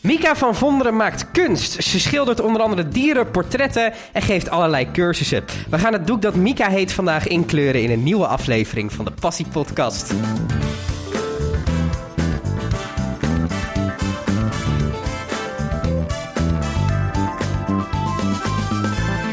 Mika 0.00 0.36
van 0.36 0.54
Vonderen 0.54 0.96
maakt 0.96 1.30
kunst. 1.30 1.82
Ze 1.82 2.00
schildert 2.00 2.40
onder 2.40 2.62
andere 2.62 2.88
dieren, 2.88 3.30
portretten 3.30 3.92
en 4.12 4.22
geeft 4.22 4.50
allerlei 4.50 4.90
cursussen. 4.90 5.44
We 5.70 5.78
gaan 5.78 5.92
het 5.92 6.06
doek 6.06 6.22
dat 6.22 6.34
Mika 6.34 6.68
heet 6.68 6.92
vandaag 6.92 7.26
inkleuren 7.26 7.82
in 7.82 7.90
een 7.90 8.02
nieuwe 8.02 8.26
aflevering 8.26 8.92
van 8.92 9.04
de 9.04 9.10
Passie 9.20 9.46
Podcast. 9.52 10.14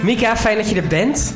Mika, 0.04 0.38
fijn 0.38 0.58
dat 0.58 0.70
je 0.70 0.76
er 0.76 0.88
bent. 0.88 1.34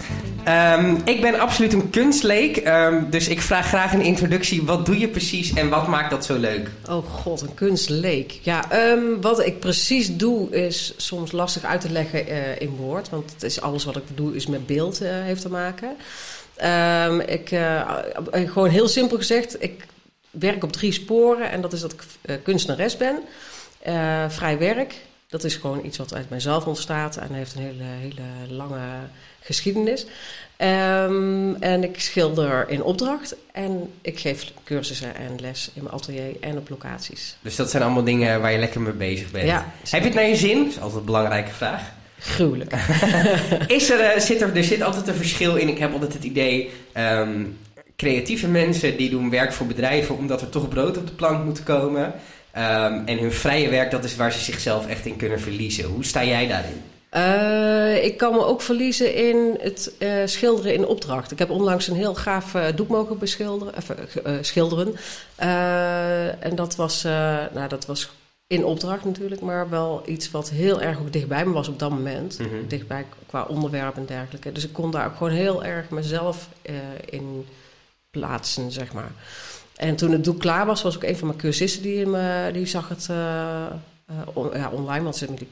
Ehm, 0.47 0.95
ik 1.05 1.21
ben 1.21 1.39
absoluut 1.39 1.73
een 1.73 1.89
kunstleek, 1.89 2.57
ehm, 2.57 3.09
dus 3.09 3.27
ik 3.27 3.41
vraag 3.41 3.67
graag 3.67 3.93
een 3.93 4.01
introductie. 4.01 4.63
Wat 4.63 4.85
doe 4.85 4.99
je 4.99 5.07
precies 5.07 5.53
en 5.53 5.69
wat 5.69 5.87
maakt 5.87 6.09
dat 6.09 6.25
zo 6.25 6.37
leuk? 6.37 6.69
Oh 6.89 7.05
god, 7.05 7.41
een 7.41 7.53
kunstleek. 7.53 8.39
Ja, 8.41 8.71
ehm, 8.71 9.21
wat 9.21 9.45
ik 9.45 9.59
precies 9.59 10.17
doe 10.17 10.49
is 10.49 10.93
soms 10.97 11.31
lastig 11.31 11.63
uit 11.63 11.81
te 11.81 11.89
leggen 11.89 12.27
uh, 12.27 12.61
in 12.61 12.69
woord. 12.69 13.09
Want 13.09 13.31
het 13.31 13.43
is 13.43 13.61
alles 13.61 13.85
wat 13.85 13.95
ik 13.95 14.03
doe 14.15 14.35
is 14.35 14.47
met 14.47 14.67
beeld 14.67 15.01
uh, 15.01 15.09
heeft 15.09 15.41
te 15.41 15.49
maken. 15.49 15.95
ik, 17.25 17.51
uh, 17.51 17.91
gewoon 18.31 18.69
heel 18.69 18.87
simpel 18.87 19.17
gezegd, 19.17 19.63
ik 19.63 19.85
werk 20.29 20.63
op 20.63 20.71
drie 20.71 20.91
sporen. 20.91 21.51
En 21.51 21.61
dat 21.61 21.73
is 21.73 21.81
dat 21.81 21.93
ik 21.93 22.03
kunstenares 22.43 22.97
ben. 22.97 23.19
vrij 24.29 24.57
werk, 24.57 24.95
dat 25.29 25.43
is 25.43 25.55
gewoon 25.55 25.85
iets 25.85 25.97
wat 25.97 26.13
uit 26.13 26.29
mijzelf 26.29 26.65
ontstaat 26.65 27.17
en 27.17 27.33
heeft 27.33 27.55
een 27.55 27.61
hele, 27.61 27.83
hele 27.83 28.53
lange 28.53 28.79
geschiedenis. 29.47 30.05
Um, 30.57 31.55
en 31.55 31.83
ik 31.83 31.99
schilder 31.99 32.69
in 32.69 32.83
opdracht 32.83 33.35
en 33.51 33.91
ik 34.01 34.19
geef 34.19 34.51
cursussen 34.63 35.15
en 35.15 35.35
les 35.39 35.71
in 35.73 35.83
mijn 35.83 35.95
atelier 35.95 36.35
en 36.39 36.57
op 36.57 36.69
locaties. 36.69 37.37
Dus 37.41 37.55
dat 37.55 37.69
zijn 37.69 37.83
allemaal 37.83 38.03
dingen 38.03 38.41
waar 38.41 38.51
je 38.51 38.57
lekker 38.57 38.81
mee 38.81 38.93
bezig 38.93 39.31
bent. 39.31 39.47
Ja, 39.47 39.73
Heb 39.89 40.01
je 40.01 40.07
het 40.07 40.13
naar 40.13 40.27
je 40.27 40.35
zin? 40.35 40.57
Dat 40.57 40.67
is 40.67 40.79
altijd 40.79 40.99
een 40.99 41.05
belangrijke 41.05 41.51
vraag. 41.51 41.91
Gruwelijk. 42.19 42.73
is 43.67 43.89
er, 43.89 44.15
uh, 44.15 44.21
zit 44.21 44.41
er, 44.41 44.55
er 44.55 44.63
zit 44.63 44.81
altijd 44.81 45.07
een 45.07 45.15
verschil 45.15 45.55
in. 45.55 45.67
Ik 45.67 45.77
heb 45.77 45.93
altijd 45.93 46.13
het 46.13 46.23
idee, 46.23 46.71
um, 46.97 47.57
creatieve 47.95 48.47
mensen 48.47 48.97
die 48.97 49.09
doen 49.09 49.29
werk 49.29 49.53
voor 49.53 49.67
bedrijven 49.67 50.17
omdat 50.17 50.41
er 50.41 50.49
toch 50.49 50.69
brood 50.69 50.97
op 50.97 51.07
de 51.07 51.13
plank 51.13 51.45
moet 51.45 51.63
komen. 51.63 52.05
Um, 52.05 53.05
en 53.05 53.17
hun 53.17 53.31
vrije 53.31 53.69
werk, 53.69 53.91
dat 53.91 54.03
is 54.03 54.15
waar 54.15 54.31
ze 54.31 54.39
zichzelf 54.39 54.87
echt 54.87 55.05
in 55.05 55.15
kunnen 55.15 55.39
verliezen. 55.39 55.85
Hoe 55.85 56.05
sta 56.05 56.23
jij 56.23 56.47
daarin? 56.47 56.81
Uh, 57.11 58.03
ik 58.03 58.17
kan 58.17 58.33
me 58.33 58.45
ook 58.45 58.61
verliezen 58.61 59.15
in 59.15 59.57
het 59.59 59.93
uh, 59.99 60.21
schilderen 60.25 60.73
in 60.73 60.85
opdracht. 60.85 61.31
Ik 61.31 61.39
heb 61.39 61.49
onlangs 61.49 61.87
een 61.87 61.95
heel 61.95 62.15
gaaf 62.15 62.53
uh, 62.53 62.65
doek 62.75 62.87
mogen 62.87 63.17
beschilderen, 63.17 63.73
schilderen. 64.41 64.95
en 66.39 66.55
dat 66.55 66.75
was, 66.75 67.03
nou, 67.53 67.67
dat 67.67 67.85
was 67.85 68.09
in 68.47 68.65
opdracht 68.65 69.05
natuurlijk, 69.05 69.41
maar 69.41 69.69
wel 69.69 70.03
iets 70.05 70.31
wat 70.31 70.49
heel 70.49 70.81
erg 70.81 70.99
ook 70.99 71.13
dichtbij 71.13 71.45
me 71.45 71.53
was 71.53 71.67
op 71.67 71.79
dat 71.79 71.89
moment. 71.89 72.39
Mm 72.39 72.47
-hmm. 72.47 72.67
Dichtbij 72.67 73.05
qua 73.25 73.43
onderwerp 73.43 73.97
en 73.97 74.05
dergelijke. 74.05 74.51
Dus 74.51 74.65
ik 74.65 74.73
kon 74.73 74.91
daar 74.91 75.05
ook 75.05 75.15
gewoon 75.15 75.33
heel 75.33 75.63
erg 75.63 75.89
mezelf 75.89 76.49
in 77.05 77.45
plaatsen, 78.09 78.71
zeg 78.71 78.93
maar. 78.93 79.11
En 79.75 79.95
toen 79.95 80.11
het 80.11 80.23
doek 80.23 80.39
klaar 80.39 80.65
was, 80.65 80.81
was 80.81 80.95
ook 80.95 81.03
een 81.03 81.17
van 81.17 81.27
mijn 81.27 81.39
cursisten 81.39 81.81
die, 81.81 82.05
me, 82.05 82.49
die 82.53 82.65
zag 82.65 82.89
het 82.89 83.09
on, 84.33 84.49
ja, 84.53 84.69
online, 84.69 85.03
want 85.03 85.15
ze 85.15 85.33
die 85.33 85.47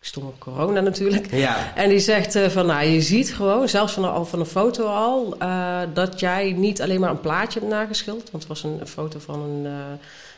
ik 0.00 0.06
stond 0.06 0.26
op 0.26 0.38
corona 0.38 0.80
natuurlijk. 0.80 1.30
Ja. 1.30 1.72
En 1.74 1.88
die 1.88 1.98
zegt 1.98 2.36
uh, 2.36 2.46
van, 2.48 2.66
nou, 2.66 2.86
je 2.86 3.00
ziet 3.00 3.34
gewoon, 3.34 3.68
zelfs 3.68 3.92
van, 3.92 4.12
al, 4.12 4.24
van 4.24 4.40
een 4.40 4.46
foto 4.46 4.86
al, 4.86 5.36
uh, 5.42 5.80
dat 5.94 6.20
jij 6.20 6.52
niet 6.52 6.82
alleen 6.82 7.00
maar 7.00 7.10
een 7.10 7.20
plaatje 7.20 7.58
hebt 7.58 7.72
nageschilderd. 7.72 8.30
Want 8.30 8.42
het 8.42 8.52
was 8.52 8.62
een, 8.62 8.80
een 8.80 8.86
foto 8.86 9.18
van 9.18 9.40
een, 9.40 9.64
uh, 9.64 9.72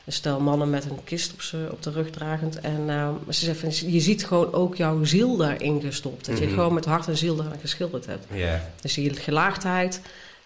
een, 0.04 0.12
stel 0.12 0.40
mannen 0.40 0.70
met 0.70 0.84
een 0.84 1.04
kist 1.04 1.32
op, 1.32 1.42
ze, 1.42 1.68
op 1.70 1.82
de 1.82 1.90
rug 1.90 2.10
dragend. 2.10 2.60
En 2.60 2.86
ze 3.28 3.44
zegt 3.44 3.60
van, 3.60 3.92
je 3.92 4.00
ziet 4.00 4.26
gewoon 4.26 4.52
ook 4.52 4.76
jouw 4.76 5.04
ziel 5.04 5.36
daarin 5.36 5.80
gestopt. 5.80 6.26
Dat 6.26 6.34
mm 6.34 6.40
-hmm. 6.40 6.48
je 6.48 6.54
gewoon 6.54 6.74
met 6.74 6.84
hart 6.84 7.08
en 7.08 7.16
ziel 7.16 7.36
daarin 7.36 7.60
geschilderd 7.60 8.06
hebt. 8.06 8.26
Yeah. 8.32 8.60
Dus 8.80 8.94
die 8.94 9.14
gelaagdheid, 9.14 10.00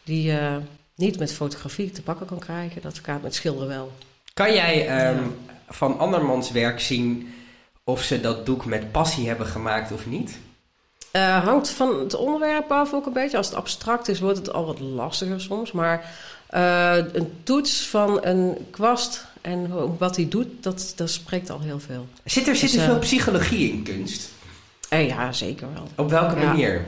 die 0.05 0.22
je 0.22 0.59
niet 0.94 1.19
met 1.19 1.33
fotografie 1.33 1.91
te 1.91 2.03
pakken 2.03 2.27
kan 2.27 2.39
krijgen, 2.39 2.83
dat 2.83 3.00
gaat 3.03 3.22
met 3.22 3.34
schilderen 3.34 3.69
wel. 3.69 3.93
Kan 4.34 4.55
jij 4.55 5.09
um, 5.09 5.16
ja. 5.16 5.28
van 5.69 5.99
andermans 5.99 6.50
werk 6.50 6.81
zien 6.81 7.34
of 7.84 8.03
ze 8.03 8.21
dat 8.21 8.47
doek 8.47 8.65
met 8.65 8.93
passie 8.93 9.28
hebben 9.28 9.47
gemaakt 9.47 9.93
of 9.93 10.06
niet? 10.06 10.39
Uh, 11.12 11.45
hangt 11.45 11.69
van 11.69 11.99
het 11.99 12.15
onderwerp 12.15 12.72
af 12.72 12.93
ook 12.93 13.06
een 13.06 13.12
beetje. 13.12 13.37
Als 13.37 13.47
het 13.47 13.56
abstract 13.56 14.09
is, 14.09 14.21
wordt 14.21 14.39
het 14.39 14.53
al 14.53 14.67
wat 14.67 14.81
lastiger 14.81 15.41
soms. 15.41 15.72
Maar 15.72 16.11
uh, 16.55 16.97
een 17.12 17.33
toets 17.43 17.87
van 17.87 18.25
een 18.25 18.67
kwast 18.71 19.27
en 19.41 19.71
wat 19.99 20.17
hij 20.17 20.28
doet, 20.28 20.47
dat, 20.61 20.93
dat 20.97 21.11
spreekt 21.11 21.50
al 21.50 21.61
heel 21.61 21.81
veel. 21.81 22.06
Zit 22.25 22.49
er, 22.49 22.56
zit 22.56 22.71
er 22.71 22.77
dus, 22.77 22.84
veel 22.84 22.95
uh, 22.95 23.00
psychologie 23.00 23.72
in 23.72 23.83
kunst? 23.83 24.31
Uh, 24.93 25.09
ja, 25.09 25.33
zeker 25.33 25.66
wel. 25.75 25.89
Op 26.05 26.11
welke 26.11 26.41
ja. 26.41 26.47
manier? 26.47 26.84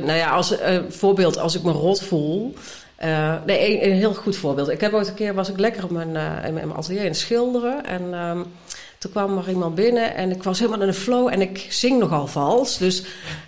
nou 0.00 0.18
ja, 0.18 0.30
als 0.30 0.54
voorbeeld, 0.88 1.38
als 1.38 1.54
ik 1.54 1.62
me 1.62 1.72
rot 1.72 2.02
voel. 2.02 2.54
Uh, 3.04 3.34
nee, 3.46 3.82
een, 3.82 3.90
een, 3.90 3.96
heel 3.96 4.14
goed 4.14 4.36
voorbeeld. 4.36 4.68
Ik 4.68 4.80
heb 4.80 4.92
ooit 4.92 5.08
een 5.08 5.14
keer 5.14 5.34
was 5.34 5.48
ik 5.48 5.58
lekker 5.58 5.84
op 5.84 5.90
mijn, 5.90 6.14
uh, 6.14 6.44
in 6.46 6.54
mijn 6.54 6.72
atelier 6.72 7.04
het 7.04 7.16
schilderen. 7.16 7.86
En 7.86 8.14
um, 8.14 8.44
toen 8.98 9.10
kwam 9.10 9.38
er 9.38 9.48
iemand 9.48 9.74
binnen 9.74 10.14
en 10.14 10.30
ik 10.30 10.42
was 10.42 10.58
helemaal 10.58 10.80
in 10.80 10.86
de 10.86 10.92
flow 10.92 11.28
en 11.32 11.40
ik 11.40 11.66
zing 11.68 11.98
nogal 11.98 12.26
vals. 12.26 12.78
Dus, 12.78 13.02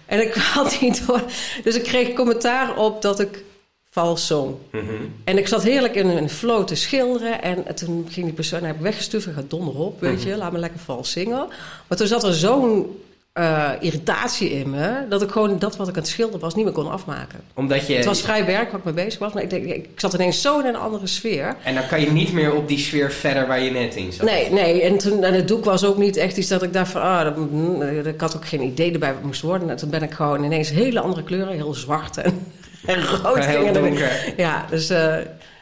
en 0.06 0.20
ik 0.20 0.34
had 0.54 0.80
niet 0.80 1.06
door. 1.06 1.22
Dus 1.62 1.74
ik 1.74 1.82
kreeg 1.82 2.12
commentaar 2.12 2.76
op 2.76 3.02
dat 3.02 3.20
ik 3.20 3.44
vals 3.90 4.26
zong. 4.26 4.54
Mm 4.72 4.80
-hmm. 4.80 5.14
En 5.24 5.38
ik 5.38 5.48
zat 5.48 5.62
heerlijk 5.62 5.94
in 5.94 6.08
een 6.08 6.30
flow 6.30 6.66
te 6.66 6.74
schilderen. 6.74 7.42
En 7.42 7.74
toen 7.74 8.06
ging 8.10 8.26
die 8.26 8.34
persoon, 8.34 8.62
heb 8.62 8.76
ik 8.76 8.82
weggestuurd 8.82 9.26
en 9.26 9.34
ga 9.34 9.42
donder 9.48 9.78
op, 9.78 10.00
weet 10.00 10.22
je, 10.22 10.36
laat 10.36 10.52
me 10.52 10.58
lekker 10.58 10.80
vals 10.80 11.10
zingen. 11.10 11.48
Maar 11.86 11.98
toen 11.98 12.06
zat 12.06 12.24
er 12.24 12.34
zo'n 12.34 13.00
uh, 13.38 13.70
irritatie 13.80 14.50
in 14.50 14.70
me. 14.70 15.06
Dat 15.08 15.22
ik 15.22 15.30
gewoon 15.30 15.58
dat 15.58 15.76
wat 15.76 15.88
ik 15.88 15.94
aan 15.94 16.00
het 16.00 16.10
schilderen 16.10 16.40
was 16.40 16.54
niet 16.54 16.64
meer 16.64 16.74
kon 16.74 16.90
afmaken. 16.90 17.40
Omdat 17.54 17.86
je... 17.86 17.94
Het 17.94 18.04
was 18.04 18.20
vrij 18.20 18.44
werk 18.44 18.70
waar 18.70 18.78
ik 18.78 18.84
mee 18.84 18.94
bezig 18.94 19.18
was. 19.18 19.32
Maar 19.32 19.42
ik, 19.42 19.50
denk, 19.50 19.64
ik 19.64 19.88
zat 19.96 20.14
ineens 20.14 20.40
zo 20.40 20.60
in 20.60 20.66
een 20.66 20.76
andere 20.76 21.06
sfeer. 21.06 21.56
En 21.62 21.74
dan 21.74 21.86
kan 21.86 22.00
je 22.00 22.10
niet 22.10 22.32
meer 22.32 22.54
op 22.54 22.68
die 22.68 22.78
sfeer 22.78 23.12
verder 23.12 23.46
waar 23.46 23.60
je 23.60 23.70
net 23.70 23.94
in 23.94 24.12
zat. 24.12 24.26
Nee, 24.26 24.50
nee. 24.50 24.82
En, 24.82 24.98
toen, 24.98 25.24
en 25.24 25.34
het 25.34 25.48
doek 25.48 25.64
was 25.64 25.84
ook 25.84 25.98
niet 25.98 26.16
echt 26.16 26.36
iets 26.36 26.48
dat 26.48 26.62
ik 26.62 26.72
dacht 26.72 26.90
van... 26.90 27.02
Ah, 27.02 27.24
dat, 27.24 28.06
ik 28.06 28.20
had 28.20 28.36
ook 28.36 28.46
geen 28.46 28.62
idee 28.62 28.92
erbij 28.92 29.14
wat 29.14 29.22
moest 29.22 29.40
worden. 29.40 29.70
En 29.70 29.76
toen 29.76 29.90
ben 29.90 30.02
ik 30.02 30.12
gewoon 30.12 30.44
ineens 30.44 30.70
hele 30.70 31.00
andere 31.00 31.22
kleuren. 31.22 31.54
Heel 31.54 31.74
zwart 31.74 32.16
en, 32.16 32.46
en 32.86 33.04
rood. 33.04 33.44
Heel 33.44 33.72
donker. 33.72 34.34
Ja, 34.36 34.64
dus... 34.70 34.90
Uh, 34.90 35.16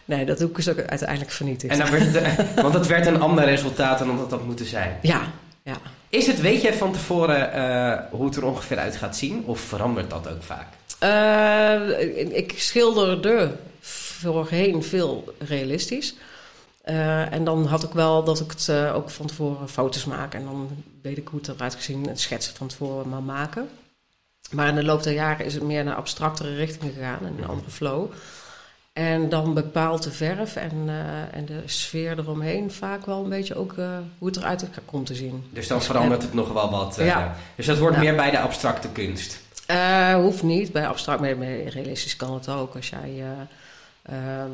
Nee, 0.09 0.25
dat 0.25 0.39
doek 0.39 0.59
is 0.59 0.69
ook 0.69 0.79
uiteindelijk 0.79 1.31
vernietigd. 1.31 1.73
En 1.73 1.79
dan 1.79 1.91
werd 1.91 2.15
het, 2.15 2.55
want 2.63 2.75
het 2.75 2.87
werd 2.87 3.07
een 3.07 3.21
ander 3.21 3.45
resultaat 3.45 3.99
dan 3.99 4.17
dat 4.17 4.31
dat 4.31 4.45
moeten 4.45 4.67
zijn. 4.67 4.97
Ja, 5.03 5.21
ja. 5.63 5.77
Is 6.17 6.27
het, 6.27 6.41
weet 6.41 6.63
jij 6.63 6.75
van 6.75 6.93
tevoren 6.93 7.57
uh, 7.57 7.99
hoe 8.11 8.27
het 8.27 8.37
er 8.37 8.45
ongeveer 8.45 8.79
uit 8.79 8.97
gaat 8.97 9.17
zien? 9.17 9.43
Of 9.47 9.61
verandert 9.61 10.11
dat 10.11 10.29
ook 10.29 10.43
vaak? 10.43 10.67
Uh, 11.03 12.37
ik 12.37 12.53
schilderde 12.57 13.57
voorheen 13.81 14.83
veel 14.83 15.35
realistisch. 15.39 16.17
Uh, 16.85 17.33
en 17.33 17.45
dan 17.45 17.67
had 17.67 17.83
ik 17.83 17.93
wel 17.93 18.25
dat 18.25 18.41
ik 18.41 18.51
het 18.51 18.71
ook 18.71 19.11
van 19.11 19.27
tevoren 19.27 19.69
foto's 19.69 20.05
maak. 20.05 20.35
En 20.35 20.45
dan 20.45 20.85
weet 21.03 21.17
ik 21.17 21.29
hoe 21.29 21.39
het 21.39 21.49
eruit 21.49 21.75
gezien 21.75 22.09
en 22.09 22.17
schetsen 22.17 22.57
van 22.57 22.67
tevoren 22.67 23.09
maar 23.09 23.23
maken. 23.23 23.69
Maar 24.51 24.69
in 24.69 24.75
de 24.75 24.85
loop 24.85 25.03
der 25.03 25.13
jaren 25.13 25.47
is 25.47 25.55
het 25.55 25.63
meer 25.63 25.85
naar 25.85 25.95
abstractere 25.95 26.55
richting 26.55 26.93
gegaan. 26.95 27.27
En 27.27 27.35
een 27.39 27.49
andere 27.49 27.71
flow. 27.71 28.13
En 28.97 29.29
dan 29.29 29.55
bepaalt 29.55 30.03
de 30.03 30.11
verf 30.11 30.57
en, 30.57 30.73
uh, 30.87 31.35
en 31.35 31.45
de 31.45 31.63
sfeer 31.65 32.19
eromheen 32.19 32.71
vaak 32.71 33.07
wel 33.07 33.25
een 33.25 33.29
beetje 33.29 33.55
ook 33.55 33.73
uh, 33.73 33.89
hoe 34.19 34.29
het 34.29 34.37
eruit 34.37 34.69
komt 34.85 35.07
te 35.07 35.15
zien. 35.15 35.45
Dus 35.51 35.69
dan 35.69 35.83
verandert 35.83 36.23
het 36.23 36.35
nog 36.35 36.53
wel 36.53 36.71
wat. 36.71 36.99
Uh, 36.99 37.07
ja. 37.07 37.37
Dus 37.55 37.67
dat 37.67 37.79
wordt 37.79 37.95
ja. 37.95 38.03
meer 38.03 38.15
bij 38.15 38.31
de 38.31 38.39
abstracte 38.39 38.89
kunst. 38.89 39.41
hoeft 40.15 40.43
niet. 40.43 40.73
Bij 40.73 40.87
abstract, 40.87 41.21
maar 41.21 41.35
realistisch 41.69 42.17
kan 42.17 42.35
het 42.35 42.49
ook. 42.49 42.75
Als 42.75 42.89
jij 42.89 43.25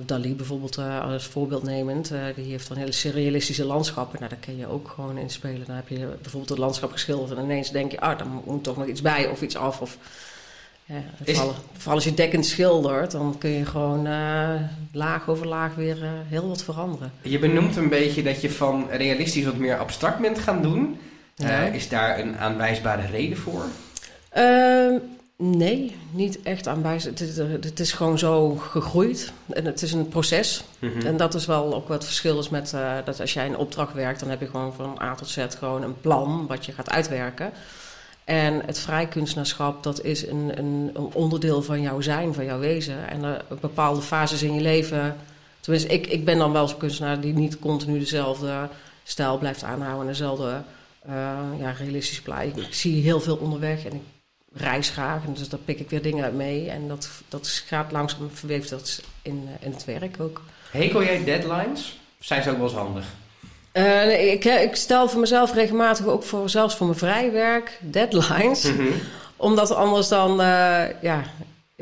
Dali 0.06 0.34
bijvoorbeeld 0.34 0.78
als 0.78 1.26
voorbeeld 1.26 1.62
nemend, 1.62 2.12
die 2.34 2.50
heeft 2.50 2.68
dan 2.68 2.76
hele 2.76 2.92
surrealistische 2.92 3.64
landschappen. 3.64 4.18
Nou, 4.18 4.30
daar 4.30 4.40
kun 4.40 4.56
je 4.56 4.66
ook 4.66 4.88
gewoon 4.94 5.18
in 5.18 5.30
spelen. 5.30 5.66
Dan 5.66 5.76
heb 5.76 5.88
je 5.88 5.98
bijvoorbeeld 5.98 6.48
het 6.48 6.58
landschap 6.58 6.92
geschilderd 6.92 7.38
en 7.38 7.44
ineens 7.44 7.70
denk 7.70 7.90
je, 7.90 8.00
ah, 8.00 8.18
daar 8.18 8.28
moet 8.44 8.64
toch 8.64 8.76
nog 8.76 8.86
iets 8.86 9.02
bij 9.02 9.28
of 9.28 9.42
iets 9.42 9.56
af. 9.56 9.80
Of, 9.80 9.96
ja, 10.92 11.02
vooral, 11.24 11.54
vooral, 11.72 11.94
als 11.94 12.04
je 12.04 12.14
dekkend 12.14 12.46
schildert, 12.46 13.10
dan 13.10 13.38
kun 13.38 13.50
je 13.50 13.64
gewoon 13.64 14.06
uh, 14.06 14.54
laag 14.92 15.28
over 15.28 15.46
laag 15.46 15.74
weer 15.74 16.02
uh, 16.02 16.10
heel 16.28 16.48
wat 16.48 16.64
veranderen. 16.64 17.12
Je 17.22 17.38
benoemt 17.38 17.76
een 17.76 17.88
beetje 17.88 18.22
dat 18.22 18.40
je 18.40 18.50
van 18.50 18.88
realistisch 18.90 19.44
wat 19.44 19.56
meer 19.56 19.78
abstract 19.78 20.18
bent 20.18 20.38
gaan 20.38 20.62
doen. 20.62 20.98
Ja. 21.34 21.66
Uh, 21.66 21.74
is 21.74 21.88
daar 21.88 22.18
een 22.18 22.36
aanwijsbare 22.38 23.06
reden 23.06 23.36
voor? 23.36 23.64
Ehm, 24.28 24.94
nee, 25.36 25.96
niet 26.10 26.42
echt 26.42 26.68
aanwijsbaar. 26.68 27.12
Het, 27.12 27.64
het, 27.64 27.80
is 27.80 27.92
gewoon 27.92 28.18
zo 28.18 28.54
gegroeid. 28.54 29.32
En 29.48 29.64
het 29.64 29.82
is 29.82 29.92
een 29.92 30.08
proces. 30.08 30.64
Mhm. 30.78 30.92
Mm 30.92 30.98
-hmm. 30.98 31.06
En 31.06 31.16
dat 31.16 31.34
is 31.34 31.46
wel 31.46 31.74
ook 31.74 31.88
wat 31.88 32.04
verschil 32.04 32.38
is 32.38 32.48
met 32.48 32.74
dat 33.04 33.20
als 33.20 33.32
jij 33.32 33.46
in 33.46 33.56
opdracht 33.56 33.94
werkt, 33.94 34.20
dan 34.20 34.30
heb 34.30 34.40
je 34.40 34.46
gewoon 34.46 34.74
van 34.74 34.98
A 35.02 35.14
tot 35.14 35.28
Z 35.28 35.46
gewoon 35.58 35.82
een 35.82 36.00
plan 36.00 36.46
wat 36.46 36.66
je 36.66 36.72
gaat 36.72 36.90
uitwerken. 36.90 37.52
En 38.24 38.62
het 38.66 38.78
vrijkunstenaarschap, 38.78 39.82
dat 39.82 40.02
is 40.02 40.26
een, 40.26 40.58
een, 40.58 40.90
een, 40.94 41.10
onderdeel 41.12 41.62
van 41.62 41.80
jouw 41.80 42.00
zijn, 42.00 42.34
van 42.34 42.44
jouw 42.44 42.58
wezen. 42.58 43.08
En 43.08 43.24
uh, 43.24 43.58
bepaalde 43.60 44.00
fases 44.00 44.42
in 44.42 44.54
je 44.54 44.60
leven... 44.60 45.16
Tenminste, 45.60 45.88
ik, 45.88 46.06
ik 46.06 46.24
ben 46.24 46.38
dan 46.38 46.52
wel 46.52 46.68
zo'n 46.68 46.78
kunstenaar 46.78 47.20
die 47.20 47.32
niet 47.32 47.58
continu 47.58 47.98
dezelfde 47.98 48.68
stijl 49.02 49.38
blijft 49.38 49.62
aanhouden 49.62 50.00
en 50.00 50.06
dezelfde 50.06 50.62
uh, 51.08 51.12
ja, 51.58 51.70
realistische 51.70 52.22
plaat. 52.22 52.56
Ik, 52.56 52.74
zie 52.74 53.02
heel 53.02 53.20
veel 53.20 53.36
onderweg 53.36 53.84
en 53.84 53.92
ik 53.92 54.02
reis 54.52 54.90
graag. 54.90 55.24
En 55.24 55.34
dus 55.34 55.48
daar 55.48 55.60
pik 55.60 55.80
ik 55.80 55.90
weer 55.90 56.02
dingen 56.02 56.24
uit 56.24 56.34
mee. 56.34 56.70
En 56.70 56.88
dat, 56.88 57.08
dat 57.28 57.48
gaat 57.48 57.92
langzaam 57.92 58.30
verweeft 58.32 58.70
dat 58.70 59.02
in, 59.22 59.48
in 59.60 59.72
het 59.72 59.84
werk 59.84 60.20
ook. 60.20 60.42
Hekel 60.70 61.02
jij 61.02 61.24
deadlines? 61.24 61.98
Zijn 62.18 62.42
ze 62.42 62.50
ook 62.50 62.56
wel 62.56 62.66
eens 62.66 62.76
handig? 62.76 63.06
Uh, 63.72 64.32
ik, 64.32 64.44
ik, 64.44 64.76
stel 64.76 65.08
voor 65.08 65.20
mezelf 65.20 65.54
regelmatig 65.54 66.06
ook 66.06 66.22
voor, 66.22 66.50
zelfs 66.50 66.76
voor 66.76 66.86
mijn 66.86 66.98
vrij 66.98 67.32
werk, 67.32 67.78
deadlines. 67.80 68.64
Mm 68.64 68.76
-hmm. 68.76 68.92
Omdat 69.36 69.74
anders 69.74 70.08
dan, 70.08 70.36
ja, 71.00 71.22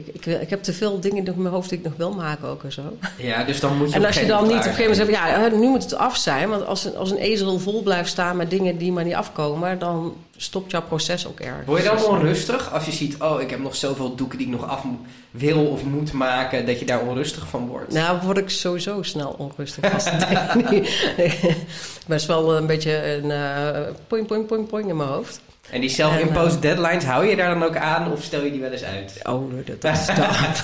ik, 0.06 0.26
ik, 0.26 0.41
ik, 0.41 0.50
heb 0.50 0.62
te 0.62 0.73
veel 0.73 1.00
dingen 1.00 1.26
in 1.26 1.43
mijn 1.43 1.55
hoofd 1.55 1.69
die 1.69 1.79
ik 1.79 1.85
nog 1.85 1.94
wil 1.97 2.12
maken 2.12 2.49
ook 2.49 2.64
en 2.64 2.73
zo. 2.73 2.82
Ja, 3.17 3.44
dus 3.44 3.61
dan 3.61 3.76
moet 3.76 3.88
je 3.88 3.94
En 3.94 4.05
als 4.05 4.19
je 4.19 4.26
dan 4.26 4.43
niet 4.43 4.52
op 4.52 4.56
een 4.56 4.62
gegeven 4.62 4.91
moment 4.91 5.17
zegt, 5.17 5.32
ja, 5.32 5.49
nu 5.49 5.69
moet 5.69 5.82
het 5.82 5.94
af 5.94 6.17
zijn. 6.17 6.49
Want 6.49 6.67
als 6.67 6.85
een, 6.85 6.97
als 6.97 7.11
een 7.11 7.17
ezel 7.17 7.58
vol 7.58 7.82
blijft 7.82 8.11
staan 8.11 8.37
met 8.37 8.50
dingen 8.50 8.79
die 8.79 8.93
maar 8.93 9.05
niet 9.05 9.14
afkomen, 9.14 9.79
dan 9.79 10.14
stopt 10.37 10.70
jouw 10.70 10.82
proces 10.82 11.26
ook 11.26 11.41
ergens. 11.41 11.67
Word 11.67 11.82
je 11.82 11.88
dan 11.88 12.05
onrustig 12.05 12.73
als 12.73 12.85
je 12.85 12.93
ziet, 12.93 13.17
oh, 13.23 13.41
ik 13.41 13.50
heb 13.50 13.58
nog 13.58 13.76
zoveel 13.76 14.14
doeken 14.14 14.38
die 14.38 14.47
ik 14.47 14.52
nog 14.52 14.69
af 14.69 14.85
wil 15.31 15.67
of 15.67 15.85
moet 15.85 16.12
maken, 16.12 16.67
dat 16.67 16.79
je 16.79 16.85
daar 16.85 17.00
onrustig 17.00 17.49
van 17.49 17.67
wordt? 17.67 17.93
Nou, 17.93 18.19
word 18.23 18.38
ik 18.38 18.50
sowieso 18.50 19.03
snel 19.03 19.35
onrustig. 19.38 19.93
Als 19.93 20.06
ik 20.06 20.93
best 22.06 22.26
wel 22.26 22.56
een 22.56 22.67
beetje 22.67 23.14
een 23.14 23.31
uh, 23.31 23.93
poing, 24.06 24.26
poing, 24.26 24.46
poing, 24.46 24.67
poing 24.67 24.88
in 24.88 24.96
mijn 24.96 25.08
hoofd. 25.08 25.41
En 25.70 25.81
die 25.81 25.90
self-imposed 25.90 26.62
deadlines, 26.62 27.05
hou 27.05 27.26
je 27.26 27.37
daar 27.37 27.58
dan 27.58 27.62
ook 27.62 27.76
aan 27.76 28.12
of 28.12 28.22
stel 28.22 28.44
je 28.44 28.50
die 28.50 28.61
wel 28.61 28.70
eens 28.70 28.84
uit? 28.84 29.20
Oh, 29.22 29.52
nee, 29.52 29.64
dat 29.64 29.96
is 29.96 30.06
dat. 30.06 30.62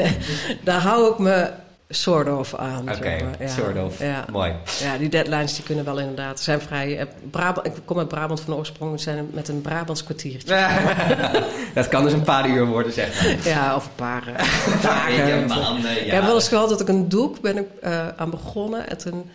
daar 0.64 0.80
hou 0.80 1.12
ik 1.12 1.18
me 1.18 1.50
soort 1.88 2.28
of 2.28 2.54
aan. 2.54 2.82
Oké, 2.82 2.96
okay, 2.96 3.24
ja. 3.38 3.48
soort 3.48 3.76
of. 3.78 3.98
Ja. 3.98 4.24
Mooi. 4.32 4.52
Ja, 4.80 4.98
die 4.98 5.08
deadlines 5.08 5.54
die 5.54 5.64
kunnen 5.64 5.84
wel 5.84 5.98
inderdaad 5.98 6.40
zijn 6.40 6.60
vrij... 6.60 7.08
Brabant, 7.30 7.66
ik 7.66 7.72
kom 7.84 7.98
uit 7.98 8.08
Brabant 8.08 8.40
van 8.40 8.54
oorsprong, 8.54 9.00
zijn 9.00 9.28
met 9.32 9.48
een 9.48 9.60
Brabants 9.60 10.04
kwartiertje. 10.04 10.68
dat 11.74 11.88
kan 11.88 12.02
dus 12.02 12.12
een 12.12 12.22
paar 12.22 12.48
uur 12.48 12.66
worden, 12.66 12.92
zeg 12.92 13.22
maar. 13.22 13.52
Ja, 13.52 13.76
of 13.76 13.84
een 13.84 13.94
paar 13.94 14.24
dagen. 14.82 15.46
maanden, 15.46 15.90
ja. 15.90 16.00
Ik 16.00 16.10
heb 16.10 16.22
wel 16.22 16.34
eens 16.34 16.48
gehad 16.48 16.68
dat 16.68 16.80
ik 16.80 16.88
een 16.88 17.08
doek 17.08 17.40
ben 17.40 17.56
ik, 17.56 17.66
uh, 17.84 18.08
aan 18.16 18.30
begonnen. 18.30 18.88
En 18.88 18.98
toen, 18.98 19.30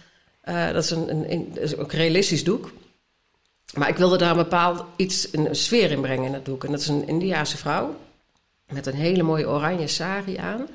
uh, 0.45 0.71
dat 0.73 0.83
is 0.83 0.91
een, 0.91 1.09
een, 1.09 1.31
een, 1.31 1.51
dat 1.53 1.63
is 1.63 1.77
ook 1.77 1.91
een 1.91 1.99
realistisch 1.99 2.43
doek. 2.43 2.71
Maar 3.73 3.89
ik 3.89 3.97
wilde 3.97 4.17
daar 4.17 4.31
een 4.31 4.37
bepaald 4.37 4.83
iets, 4.95 5.27
een 5.31 5.55
sfeer 5.55 5.91
in 5.91 6.01
brengen 6.01 6.25
in 6.25 6.33
het 6.33 6.45
doek. 6.45 6.63
En 6.63 6.71
dat 6.71 6.79
is 6.79 6.87
een 6.87 7.07
Indiaanse 7.07 7.57
vrouw 7.57 7.95
met 8.71 8.85
een 8.85 8.93
hele 8.93 9.23
mooie 9.23 9.49
oranje 9.49 9.87
sari 9.87 10.37
aan. 10.37 10.67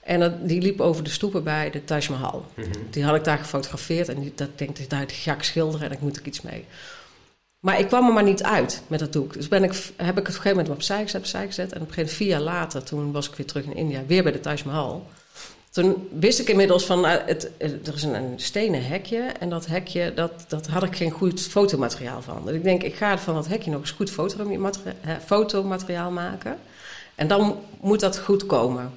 En 0.00 0.20
dat, 0.20 0.48
die 0.48 0.62
liep 0.62 0.80
over 0.80 1.04
de 1.04 1.10
stoepen 1.10 1.44
bij 1.44 1.70
de 1.70 1.84
Taj 1.84 2.06
Mahal. 2.10 2.46
Mm 2.54 2.64
-hmm. 2.64 2.72
Die 2.90 3.04
had 3.04 3.16
ik 3.16 3.24
daar 3.24 3.38
gefotografeerd 3.38 4.08
en 4.08 4.20
die, 4.20 4.32
dat 4.34 4.58
denk 4.58 4.78
ik, 4.78 4.90
daar 4.90 5.04
ga 5.06 5.34
ik 5.34 5.42
schilderen 5.42 5.86
en 5.86 5.92
daar 5.92 6.02
moet 6.02 6.18
ik 6.18 6.26
iets 6.26 6.40
mee. 6.40 6.64
Maar 7.60 7.78
ik 7.78 7.86
kwam 7.86 8.06
er 8.06 8.12
maar 8.12 8.22
niet 8.22 8.42
uit 8.42 8.82
met 8.86 8.98
dat 8.98 9.12
doek. 9.12 9.32
Dus 9.32 9.48
ben 9.48 9.64
ik, 9.64 9.72
heb 9.72 9.88
ik 9.88 9.96
het 9.98 10.08
op 10.08 10.16
een 10.16 10.24
gegeven 10.24 10.56
moment 10.56 10.68
opzij 10.68 11.02
gezet, 11.02 11.20
opzij 11.20 11.46
gezet. 11.46 11.72
En 11.72 11.80
op 11.80 11.88
een 11.88 11.94
gegeven 11.94 12.02
moment, 12.02 12.16
vier 12.16 12.28
jaar 12.28 12.40
later, 12.40 12.82
toen 12.82 13.12
was 13.12 13.28
ik 13.28 13.34
weer 13.34 13.46
terug 13.46 13.64
in 13.64 13.76
India, 13.76 14.02
weer 14.06 14.22
bij 14.22 14.32
de 14.32 14.40
Taj 14.40 14.58
Mahal. 14.64 15.06
Toen 15.70 16.08
wist 16.18 16.38
ik 16.38 16.48
inmiddels 16.48 16.84
van, 16.84 17.04
uh, 17.04 17.12
het, 17.26 17.50
er 17.58 17.94
is 17.94 18.02
een, 18.02 18.14
een, 18.14 18.32
stenen 18.36 18.86
hekje. 18.86 19.18
En 19.18 19.50
dat 19.50 19.66
hekje, 19.66 20.14
dat, 20.14 20.44
dat 20.48 20.66
had 20.66 20.82
ik 20.82 20.96
geen 20.96 21.10
goed 21.10 21.40
fotomateriaal 21.40 22.22
van. 22.22 22.42
Dus 22.44 22.54
ik 22.54 22.62
denk, 22.62 22.82
ik 22.82 22.94
ga 22.94 23.18
van 23.18 23.34
dat 23.34 23.46
hekje 23.46 23.70
nog 23.70 23.80
eens 23.80 23.90
goed 23.90 24.10
fotomateriaal, 24.10 24.94
fotomateriaal 25.24 26.10
maken. 26.10 26.58
En 27.14 27.28
dan 27.28 27.58
moet 27.80 28.00
dat 28.00 28.18
goed 28.18 28.46
komen. 28.46 28.92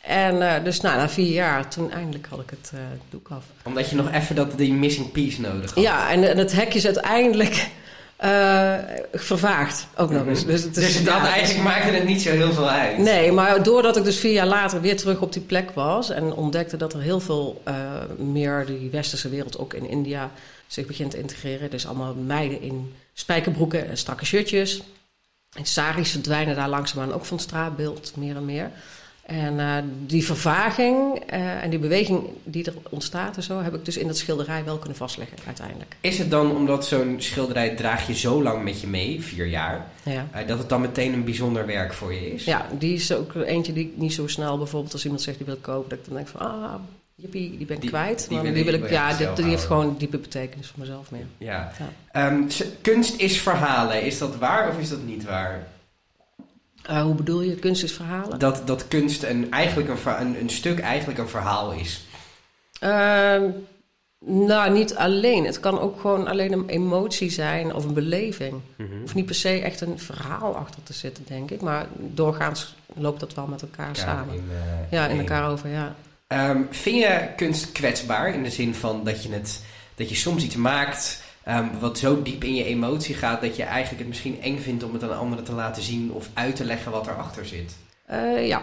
En 0.00 0.34
uh, 0.34 0.64
dus 0.64 0.80
nou, 0.80 0.96
na 0.96 1.08
vier 1.08 1.32
jaar, 1.32 1.68
toen 1.68 1.90
eindelijk 1.90 2.26
had 2.26 2.40
ik 2.40 2.50
het 2.50 2.70
uh, 2.74 2.80
doek 3.10 3.28
af. 3.30 3.44
Omdat 3.62 3.90
je 3.90 3.96
nog 3.96 4.12
even 4.12 4.34
dat, 4.34 4.58
die 4.58 4.72
missing 4.72 5.12
piece 5.12 5.40
nodig 5.40 5.74
had. 5.74 5.84
Ja, 5.84 6.10
en, 6.10 6.30
en 6.30 6.38
het 6.38 6.52
hekje 6.52 6.78
is 6.78 6.84
uiteindelijk 6.84 7.68
uh, 8.24 8.74
vervaagd 9.12 9.86
ook 9.96 10.10
nog 10.10 10.26
eens. 10.26 10.46
Dus, 10.46 10.62
het 10.62 10.76
is, 10.76 10.84
dus 10.94 11.04
dat 11.04 11.14
ja, 11.14 11.28
eigenlijk 11.28 11.64
maakte 11.64 11.90
het 11.90 12.04
niet 12.04 12.22
zo 12.22 12.30
heel 12.30 12.52
veel 12.52 12.70
uit? 12.70 12.98
Nee, 12.98 13.32
maar 13.32 13.62
doordat 13.62 13.96
ik 13.96 14.04
dus 14.04 14.18
vier 14.18 14.32
jaar 14.32 14.46
later 14.46 14.80
weer 14.80 14.96
terug 14.96 15.20
op 15.20 15.32
die 15.32 15.42
plek 15.42 15.70
was... 15.70 16.10
en 16.10 16.32
ontdekte 16.32 16.76
dat 16.76 16.92
er 16.92 17.00
heel 17.00 17.20
veel 17.20 17.62
uh, 17.68 17.74
meer 18.18 18.66
die 18.66 18.90
westerse 18.90 19.28
wereld, 19.28 19.58
ook 19.58 19.74
in 19.74 19.88
India... 19.88 20.30
zich 20.66 20.86
begint 20.86 21.10
te 21.10 21.18
integreren. 21.18 21.70
Dus 21.70 21.86
allemaal 21.86 22.14
meiden 22.14 22.60
in 22.60 22.94
spijkerbroeken 23.12 23.88
en 23.88 23.96
strakke 23.96 24.24
shirtjes. 24.24 24.82
En 25.52 25.64
saris 25.64 26.10
verdwijnen 26.10 26.56
daar 26.56 26.68
langzaamaan 26.68 27.12
ook 27.12 27.24
van 27.24 27.36
het 27.36 27.46
straatbeeld, 27.46 28.12
meer 28.16 28.36
en 28.36 28.44
meer... 28.44 28.70
En 29.24 29.54
uh, 29.58 29.76
die 30.06 30.24
vervaging 30.24 31.22
uh, 31.32 31.62
en 31.62 31.70
die 31.70 31.78
beweging 31.78 32.22
die 32.42 32.64
er 32.64 32.74
ontstaat 32.90 33.36
en 33.36 33.42
zo, 33.42 33.60
heb 33.60 33.74
ik 33.74 33.84
dus 33.84 33.96
in 33.96 34.06
dat 34.06 34.18
schilderij 34.18 34.64
wel 34.64 34.78
kunnen 34.78 34.96
vastleggen 34.96 35.36
uiteindelijk. 35.46 35.96
Is 36.00 36.18
het 36.18 36.30
dan 36.30 36.56
omdat 36.56 36.86
zo'n 36.86 37.14
schilderij 37.18 37.74
draag 37.74 38.06
je 38.06 38.14
zo 38.14 38.42
lang 38.42 38.62
met 38.62 38.80
je 38.80 38.86
mee, 38.86 39.22
vier 39.22 39.46
jaar, 39.46 39.86
ja. 40.02 40.26
uh, 40.34 40.46
dat 40.46 40.58
het 40.58 40.68
dan 40.68 40.80
meteen 40.80 41.12
een 41.12 41.24
bijzonder 41.24 41.66
werk 41.66 41.92
voor 41.92 42.12
je 42.14 42.32
is? 42.32 42.44
Ja, 42.44 42.66
die 42.78 42.94
is 42.94 43.12
ook 43.12 43.34
eentje 43.34 43.72
die 43.72 43.84
ik 43.84 43.96
niet 43.96 44.12
zo 44.12 44.26
snel 44.26 44.58
bijvoorbeeld 44.58 44.92
als 44.92 45.04
iemand 45.04 45.22
zegt 45.22 45.36
die 45.36 45.46
wil 45.46 45.58
kopen, 45.60 45.88
dat 45.88 45.98
ik 45.98 46.04
dan 46.04 46.14
denk 46.14 46.28
van 46.28 46.40
ah, 46.40 46.74
jippie, 47.14 47.56
die 47.56 47.66
ben 47.66 47.76
ik 47.76 47.82
die, 47.82 47.90
kwijt. 47.90 48.18
Die, 48.28 48.36
maar 48.36 48.42
wil 48.44 48.54
die, 48.54 48.64
wil 48.64 48.74
ik- 48.74 48.90
ja, 48.90 49.16
die, 49.16 49.32
die 49.32 49.44
heeft 49.44 49.64
gewoon 49.64 49.94
diepe 49.98 50.18
betekenis 50.18 50.66
voor 50.66 50.78
mezelf 50.80 51.10
meer. 51.10 51.26
Ja. 51.38 51.72
Ja. 51.78 51.88
Ehm, 52.10 52.42
kunst 52.80 53.20
is 53.20 53.40
verhalen. 53.40 54.02
Is 54.02 54.18
dat 54.18 54.36
waar 54.36 54.68
of 54.68 54.78
is 54.78 54.88
dat 54.88 55.02
niet 55.02 55.24
waar? 55.24 55.66
Uh, 56.90 57.02
hoe 57.02 57.14
bedoel 57.14 57.40
je, 57.40 57.54
kunst 57.54 57.82
is 57.82 57.92
verhalen? 57.92 58.38
Dat, 58.38 58.66
dat 58.66 58.88
kunst 58.88 59.22
een, 59.22 59.50
eigenlijk 59.50 59.88
een, 59.88 60.20
een, 60.20 60.40
een 60.40 60.50
stuk 60.50 60.78
eigenlijk 60.80 61.18
een 61.18 61.28
verhaal 61.28 61.72
is. 61.72 62.04
Ehm, 62.80 63.42
nou, 64.26 64.72
niet 64.72 64.94
alleen. 64.94 65.44
Het 65.44 65.60
kan 65.60 65.80
ook 65.80 66.00
gewoon 66.00 66.26
alleen 66.26 66.52
een 66.52 66.68
emotie 66.68 67.30
zijn 67.30 67.74
of 67.74 67.84
een 67.84 67.94
beleving. 67.94 68.60
Mhm. 68.76 69.00
hoeft 69.00 69.14
niet 69.14 69.26
per 69.26 69.34
se 69.34 69.60
echt 69.60 69.80
een 69.80 69.98
verhaal 69.98 70.56
achter 70.56 70.82
te 70.82 70.92
zitten, 70.92 71.24
denk 71.26 71.50
ik. 71.50 71.60
Maar 71.60 71.86
doorgaans 71.96 72.74
loopt 72.94 73.20
dat 73.20 73.34
wel 73.34 73.46
met 73.46 73.62
elkaar 73.62 73.88
Ja, 73.88 73.94
samen. 73.94 74.34
in, 74.34 74.44
eh, 74.50 74.90
ja, 74.90 75.06
in 75.06 75.18
elkaar 75.18 75.50
over, 75.50 75.68
ja. 75.68 75.94
Ehm, 76.26 76.62
vind 76.70 76.96
je 76.96 77.28
kunst 77.36 77.72
kwetsbaar 77.72 78.34
in 78.34 78.42
de 78.42 78.50
zin 78.50 78.74
van 78.74 79.04
dat 79.04 79.22
je, 79.22 79.32
het, 79.32 79.62
dat 79.94 80.08
je 80.08 80.14
soms 80.14 80.44
iets 80.44 80.56
maakt 80.56 81.22
ehm, 81.44 81.64
wat 81.80 81.98
zo 81.98 82.22
diep 82.22 82.44
in 82.44 82.54
je 82.54 82.64
emotie 82.64 83.14
gaat 83.14 83.40
dat 83.40 83.56
je 83.56 83.62
eigenlijk 83.62 83.98
het 83.98 84.08
misschien 84.08 84.42
eng 84.42 84.58
vindt 84.58 84.82
om 84.84 84.92
het 84.92 85.02
aan 85.02 85.18
anderen 85.18 85.44
te 85.44 85.52
laten 85.52 85.82
zien 85.82 86.12
of 86.12 86.28
uit 86.34 86.56
te 86.56 86.64
leggen 86.64 86.92
wat 86.92 87.06
erachter 87.06 87.46
zit? 87.46 87.76
Eh, 88.06 88.46
ja, 88.46 88.62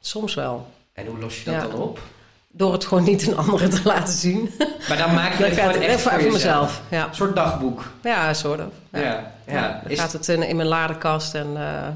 soms 0.00 0.34
wel. 0.34 0.68
En 0.92 1.06
hoe 1.06 1.18
los 1.18 1.38
je 1.38 1.44
dat 1.44 1.54
Ja. 1.54 1.60
dan 1.60 1.72
op? 1.80 2.00
Door 2.50 2.72
het 2.72 2.84
gewoon 2.84 3.04
niet 3.04 3.28
aan 3.28 3.36
anderen 3.36 3.70
te 3.70 3.80
laten 3.84 4.14
zien. 4.14 4.50
Maar 4.88 4.96
dan 4.98 5.14
maak 5.14 5.38
je 5.38 5.44
het 5.44 5.58
gewoon 5.60 5.80
echt 5.82 6.00
voor, 6.00 6.32
mezelf. 6.32 6.82
Ja, 6.90 7.08
Een 7.08 7.14
soort 7.14 7.36
dagboek. 7.36 7.90
ja 8.02 8.34
soort 8.34 8.60
of. 8.60 8.72
Ja, 8.92 9.00
ja. 9.00 9.32
Ja, 9.46 9.80
dan 9.82 9.90
Is- 9.90 10.00
gaat 10.00 10.12
het 10.12 10.28
in, 10.28 10.42
in 10.42 10.56
mijn 10.56 10.68
ladekast 10.68 11.34
en 11.34 11.46
uh, 11.54 11.88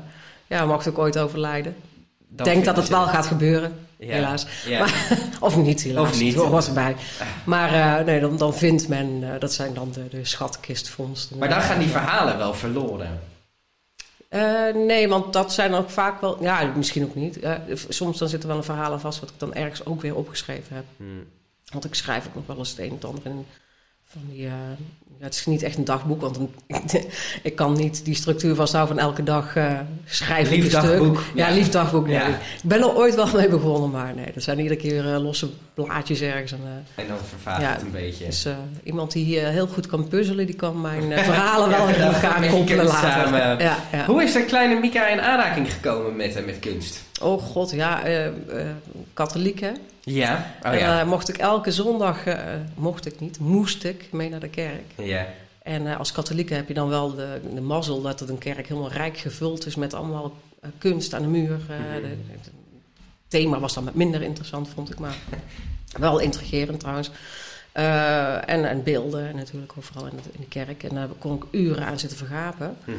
ja, 0.47 0.65
mag 0.65 0.85
het 0.85 0.89
ook 0.95 0.99
ooit 0.99 1.19
overlijden. 1.19 1.77
Ik 2.37 2.45
denk 2.45 2.65
dat 2.65 2.77
het 2.77 2.89
wel 2.89 3.07
gaat 3.07 3.27
gebeuren, 3.27 3.87
Ja. 4.01 4.15
helaas. 4.15 4.47
Ja. 4.67 4.87
Of 5.41 5.57
niet, 5.57 5.83
helaas. 5.83 6.11
Of 6.11 6.21
niet. 6.21 6.35
Hoort 6.35 6.67
erbij. 6.67 6.97
Maar 7.45 7.75
uh, 7.75 8.05
nee, 8.07 8.21
dan, 8.21 8.37
dan 8.37 8.55
vindt 8.55 8.89
men, 8.89 9.23
uh, 9.23 9.31
dat 9.39 9.53
zijn 9.53 9.75
dan 9.75 9.93
de, 9.93 10.09
de 10.09 10.25
schatkistvondsten. 10.25 11.39
Maar 11.39 11.49
dan 11.49 11.61
gaan 11.61 11.79
die 11.79 11.89
verhalen 11.89 12.39
wel 12.39 12.55
verloren. 12.55 13.21
Uh, 14.31 14.75
nee, 14.75 15.09
want 15.09 15.33
dat 15.33 15.53
zijn 15.53 15.75
ook 15.75 15.91
vaak 15.91 16.21
wel... 16.21 16.43
Ja, 16.43 16.73
misschien 16.77 17.05
ook 17.05 17.15
niet. 17.15 17.39
Soms 17.89 18.19
dan 18.19 18.29
zit 18.29 18.43
er 18.43 18.49
wel 18.49 18.57
een 18.57 18.65
verhaal 18.65 18.93
aan 18.93 19.01
vast... 19.01 19.21
wat 19.21 19.29
ik 19.29 19.39
dan 19.39 19.55
ergens 19.55 19.85
ook 19.87 20.01
weer 20.01 20.15
opgeschreven 20.15 20.77
heb. 20.77 20.85
Hmm. 20.97 21.27
Want 21.73 21.85
ik 21.85 21.95
schrijf 21.95 22.27
ook 22.27 22.35
nog 22.35 22.47
wel 22.47 22.57
eens 22.57 22.71
het 22.71 22.79
een 22.79 22.99
en 23.01 23.09
ander 23.09 23.27
in... 23.27 23.47
Van 24.13 24.23
die, 24.31 24.41
uh, 24.45 24.53
ja, 25.19 25.25
het 25.25 25.35
is 25.35 25.47
niet 25.47 25.63
echt 25.63 25.77
een 25.77 25.85
dagboek, 25.85 26.21
want 26.21 26.37
een, 26.37 26.51
ik 27.43 27.57
kan 27.57 27.73
niet 27.73 28.05
die 28.05 28.15
structuur 28.15 28.55
vasthouden 28.55 28.97
van 28.97 29.05
elke 29.07 29.23
dag 29.23 29.57
uh, 29.57 29.79
schrijven. 30.05 30.55
Lief 30.57 30.69
stuk. 30.69 30.83
dagboek. 30.83 31.23
Ja, 31.35 31.49
Ja. 31.49 31.55
lief 31.55 31.69
dagboek. 31.69 32.07
Nee. 32.07 32.15
Ja. 32.15 32.27
Ik 32.29 32.37
ben 32.65 32.79
er 32.81 32.97
ooit 32.97 33.15
wel 33.15 33.29
mee 33.35 33.49
begonnen, 33.49 33.91
maar 33.91 34.15
nee, 34.15 34.27
dat 34.35 34.43
zijn 34.43 34.59
iedere 34.59 34.77
keer 34.81 35.05
uh, 35.05 35.19
losse 35.23 35.49
blaadjes 35.75 36.21
ergens. 36.21 36.53
En, 36.53 36.59
En 36.95 37.05
dan 37.09 37.17
vervaagt 37.29 37.61
Ja, 37.63 37.73
het 37.73 37.83
een 37.83 37.91
beetje. 37.91 38.25
dus 38.27 38.47
iemand 38.83 39.13
die 39.13 39.39
heel 39.39 39.67
goed 39.67 39.87
kan 39.87 40.09
puzzelen, 40.09 40.47
die 40.47 40.57
kan 40.57 40.81
mijn 40.81 41.03
verhalen 41.25 41.69
wel 41.69 41.89
in 41.89 41.95
elkaar 42.01 42.47
koppelen 42.47 42.85
later. 42.87 43.11
samen. 43.11 43.39
Ja, 43.41 43.77
ja. 43.93 44.05
Hoe 44.07 44.23
is 44.23 44.33
de 44.33 44.45
kleine 44.45 44.81
Mika 44.81 45.07
in 45.09 45.21
aanraking 45.21 45.73
gekomen 45.73 46.17
met, 46.17 46.37
eh, 46.37 46.45
met 46.45 46.59
kunst? 46.59 47.03
Oh 47.23 47.43
god, 47.43 47.71
ja, 47.71 48.03
katholiek 49.15 49.61
hè. 49.61 49.71
Ja, 50.01 50.55
oh 50.67 50.75
ja. 50.75 51.01
uh, 51.03 51.09
mocht 51.09 51.29
ik 51.29 51.37
elke 51.39 51.73
zondag, 51.73 52.27
uh, 52.27 52.35
mocht 52.75 53.07
ik 53.07 53.21
niet, 53.21 53.39
moest 53.39 53.85
ik 53.85 54.13
mee 54.13 54.29
naar 54.31 54.41
de 54.41 54.49
kerk. 54.49 54.85
ja. 54.97 55.27
En 55.63 55.83
uh, 55.87 55.99
als 55.99 56.13
katholiek 56.13 56.49
heb 56.51 56.69
je 56.69 56.75
dan 56.75 56.89
wel 56.89 57.15
de, 57.15 57.41
de 57.55 57.61
mazzel 57.61 58.03
dat 58.03 58.21
het 58.21 58.29
een 58.29 58.39
kerk 58.39 58.67
helemaal 58.69 58.91
rijk 58.91 59.17
gevuld 59.19 59.67
is 59.67 59.75
met 59.75 59.95
allemaal 59.95 60.33
kunst 60.79 61.15
aan 61.15 61.23
de 61.23 61.29
muur. 61.29 61.51
Uh, 61.71 61.77
Mhm. 61.79 62.01
de, 62.03 62.09
het 62.31 62.51
thema 63.29 63.59
was 63.61 63.75
dan 63.75 63.91
minder 63.93 64.23
interessant, 64.23 64.69
vond 64.69 64.91
ik, 64.91 64.99
maar 64.99 65.17
wel 65.99 66.19
intrigerend 66.19 66.81
trouwens. 66.81 67.11
Uh, 67.75 68.49
en, 68.49 68.69
en 68.69 68.83
beelden 68.83 69.37
natuurlijk 69.37 69.73
overal 69.79 70.07
in 70.07 70.17
de, 70.17 70.23
in 70.33 70.41
de, 70.41 70.47
kerk. 70.49 70.83
En 70.83 70.95
daar 70.95 71.09
kon 71.19 71.37
ik 71.37 71.43
uren 71.51 71.87
aan 71.87 71.99
zitten 71.99 72.19
vergapen. 72.19 72.77
Mhm. 72.85 72.97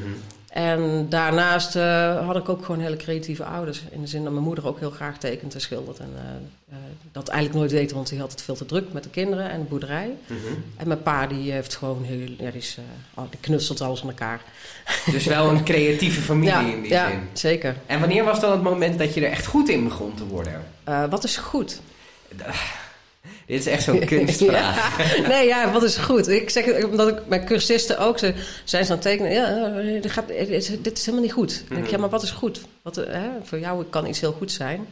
En 0.51 1.05
daarnaast 1.10 1.75
uh, 1.75 2.25
had 2.25 2.36
ik 2.36 2.50
ook 2.50 2.65
gewoon 2.65 2.81
hele 2.81 2.98
creatieve 2.98 3.43
ouders. 3.43 3.81
In 3.89 4.01
de 4.01 4.08
zin 4.08 4.24
dat 4.24 4.31
mijn 4.31 4.43
moeder 4.43 4.67
ook 4.67 4.79
heel 4.79 4.89
graag 4.89 5.17
tekent 5.17 5.53
en 5.53 5.62
schildert. 5.62 6.00
En 6.00 6.13
uh, 6.70 6.75
dat 7.12 7.27
eigenlijk 7.27 7.60
nooit 7.60 7.72
weten, 7.72 7.96
want 7.96 8.10
die 8.10 8.20
had 8.20 8.31
het 8.31 8.41
veel 8.41 8.55
te 8.55 8.65
druk 8.65 8.93
met 8.93 9.03
de 9.03 9.10
kinderen 9.10 9.50
en 9.50 9.60
de 9.60 9.65
boerderij. 9.65 10.13
Mhm. 10.27 10.38
En 10.77 10.88
mijn 10.88 11.01
pa 11.01 11.27
die 11.27 11.51
heeft 11.51 11.75
gewoon 11.75 12.03
heel... 12.03 12.27
Ja, 12.38 12.51
die, 12.51 12.62
is, 12.62 12.77
oh, 13.13 13.24
die 13.29 13.39
knutselt 13.39 13.81
alles 13.81 14.01
aan 14.01 14.10
elkaar. 14.10 14.41
Dus 15.12 15.25
wel 15.25 15.50
een 15.50 15.63
creatieve 15.63 16.22
familie 16.22 16.53
ja, 16.53 16.74
in 16.74 16.81
die 16.81 16.91
ja, 16.91 17.10
zin. 17.10 17.29
zeker. 17.34 17.75
En 17.86 18.00
wanneer 18.00 18.24
was 18.24 18.39
dan 18.39 18.51
het 18.51 18.62
moment 18.62 19.00
dat 19.00 19.13
je 19.13 19.25
er 19.25 19.31
echt 19.31 19.46
goed 19.46 19.70
in 19.70 19.84
begon 19.84 20.13
te 20.13 20.25
worden? 20.25 20.63
wat 21.10 21.24
is 21.24 21.38
goed? 21.38 21.81
Dit 23.48 23.60
is 23.60 23.65
echt 23.65 23.83
zo'n 23.83 24.05
kunstvraag. 24.15 24.98
ja. 25.17 25.27
Nee, 25.33 25.48
ja, 25.48 25.71
wat 25.71 25.83
is 25.83 25.95
goed? 25.98 26.27
Ik 26.27 26.50
zeg 26.50 26.65
het 26.65 26.83
omdat 26.86 27.07
ik 27.07 27.15
mijn 27.27 27.45
cursisten 27.45 28.00
ook 28.00 28.19
ze, 28.19 28.33
zijn 28.63 28.86
ze 28.86 28.91
aan 28.91 28.98
het 28.98 29.07
tekenen. 29.07 29.31
Ja, 29.31 29.69
dit, 30.01 30.12
gaat, 30.12 30.27
dit 30.81 30.98
is 30.98 31.05
helemaal 31.05 31.25
niet 31.25 31.33
goed. 31.33 31.50
Denk 31.67 31.69
ik, 31.79 31.86
Mhm. 31.86 31.91
ja, 31.95 31.98
maar 31.98 32.10
wat 32.10 32.24
is 32.24 32.31
goed? 32.31 32.62
Wat, 32.81 32.95
hè, 32.95 33.27
voor 33.43 33.60
jou 33.60 33.83
kan 33.89 34.07
iets 34.07 34.19
heel 34.19 34.31
goed 34.38 34.51
zijn. 34.51 34.86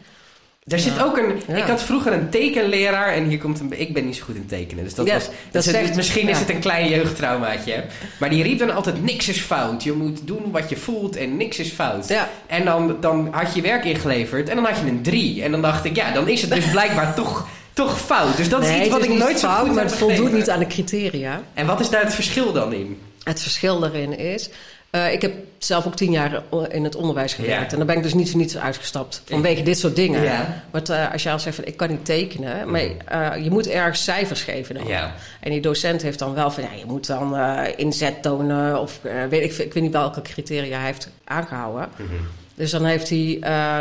Er 0.68 0.80
zit 0.80 1.04
ook 1.04 1.18
een. 1.18 1.42
Ja. 1.48 1.56
Ik 1.56 1.64
had 1.64 1.82
vroeger 1.84 2.14
een 2.14 2.30
tekenleraar 2.30 3.14
en 3.14 3.24
hier 3.28 3.38
komt 3.38 3.60
een. 3.60 3.80
Ik 3.80 3.94
ben 3.94 4.06
niet 4.06 4.16
zo 4.16 4.24
goed 4.26 4.36
in 4.36 4.46
tekenen. 4.46 4.84
Dus 4.84 4.94
dat 4.96 5.08
Ja, 5.08 5.14
was. 5.14 5.26
dat 5.52 5.66
het- 5.66 5.76
zegt- 5.76 5.96
misschien 5.96 6.28
is 6.30 6.40
het 6.40 6.50
een 6.50 6.60
klein 6.60 6.90
jeugdtraumaatje. 6.90 7.84
Maar 8.20 8.30
die 8.30 8.44
riep 8.44 8.60
dan 8.60 8.76
altijd: 8.76 9.04
niks 9.04 9.30
is 9.30 9.40
fout. 9.42 9.84
Je 9.84 9.92
moet 9.92 10.28
doen 10.28 10.52
wat 10.52 10.70
je 10.70 10.78
voelt 10.78 11.16
en 11.16 11.38
niks 11.38 11.60
is 11.60 11.70
fout. 11.70 12.08
Ja, 12.08 12.30
En 12.48 12.66
dan, 12.66 12.98
dan 13.02 13.28
had 13.32 13.56
je 13.56 13.62
werk 13.62 13.86
ingeleverd 13.86 14.50
en 14.50 14.56
dan 14.56 14.66
had 14.66 14.78
je 14.78 14.86
een 14.86 15.02
3. 15.02 15.44
En 15.44 15.52
dan 15.52 15.62
dacht 15.62 15.86
ik: 15.86 15.96
ja, 15.96 16.12
dan 16.12 16.28
is 16.28 16.42
het 16.42 16.52
dus 16.52 16.66
blijkbaar 16.78 17.16
toch, 17.16 17.48
toch 17.86 18.00
fout. 18.00 18.38
Dus 18.38 18.50
dat 18.50 18.64
is 18.64 18.70
iets 18.70 18.90
wat 18.90 19.00
is 19.00 19.08
ik 19.08 19.18
nooit 19.18 19.40
zo 19.40 19.48
fout, 19.48 19.66
goed 19.66 19.76
maar 19.76 19.84
het 19.84 19.96
voldoet 19.96 20.32
niet 20.32 20.50
aan 20.50 20.60
de 20.60 20.68
criteria. 20.68 21.42
En 21.54 21.66
wat 21.66 21.80
is 21.80 21.90
daar 21.90 22.04
het 22.04 22.14
verschil 22.14 22.52
dan 22.52 22.74
in? 22.74 23.00
Het 23.24 23.42
verschil 23.42 23.80
daarin 23.80 24.18
is... 24.18 24.50
eh, 24.90 25.14
ik 25.14 25.22
heb 25.22 25.34
zelf 25.58 25.86
ook 25.86 25.96
tien 25.96 26.12
jaar 26.12 26.44
in 26.70 26.84
het 26.84 26.96
onderwijs 26.96 27.34
gewerkt. 27.34 27.66
Ja. 27.66 27.72
En 27.72 27.78
daar 27.78 27.86
ben 27.86 27.96
ik 27.98 28.04
dus 28.04 28.14
niet 28.14 28.30
voor 28.30 28.40
niets 28.40 28.58
uitgestapt. 28.58 29.22
Vanwege 29.26 29.64
dit 29.64 29.80
soort 29.80 29.96
dingen. 29.96 30.24
Ja. 30.24 30.64
Want 30.72 30.90
eh, 30.90 31.12
als 31.12 31.24
je 31.24 31.32
al 31.32 31.40
zegt 31.40 31.56
van 31.56 31.66
ik 31.66 31.78
kan 31.78 31.90
niet 31.90 32.06
tekenen. 32.06 32.72
Maar 32.72 32.82
eh, 33.06 33.44
je 33.44 33.50
moet 33.50 33.68
ergens 33.68 34.04
cijfers 34.04 34.42
geven 34.42 34.76
dan. 34.76 34.88
Ja. 34.88 35.14
En 35.40 35.52
die 35.52 35.62
docent 35.62 36.02
heeft 36.02 36.20
dan 36.20 36.34
wel 36.34 36.52
van 36.52 36.64
ja, 36.64 36.70
je 36.78 36.86
moet 36.86 37.08
dan 37.08 37.38
inzet 37.76 38.22
tonen. 38.22 38.80
Of 38.82 39.00
weet 39.30 39.44
ik, 39.44 39.58
ik 39.58 39.74
weet 39.74 39.84
niet 39.84 39.92
welke 39.92 40.22
criteria 40.22 40.78
hij 40.78 40.86
heeft 40.86 41.10
aangehouden. 41.24 41.90
Mhm. 41.96 42.14
Dus 42.56 42.72
dan 42.72 42.86
heeft 42.86 43.10
hij 43.10 43.38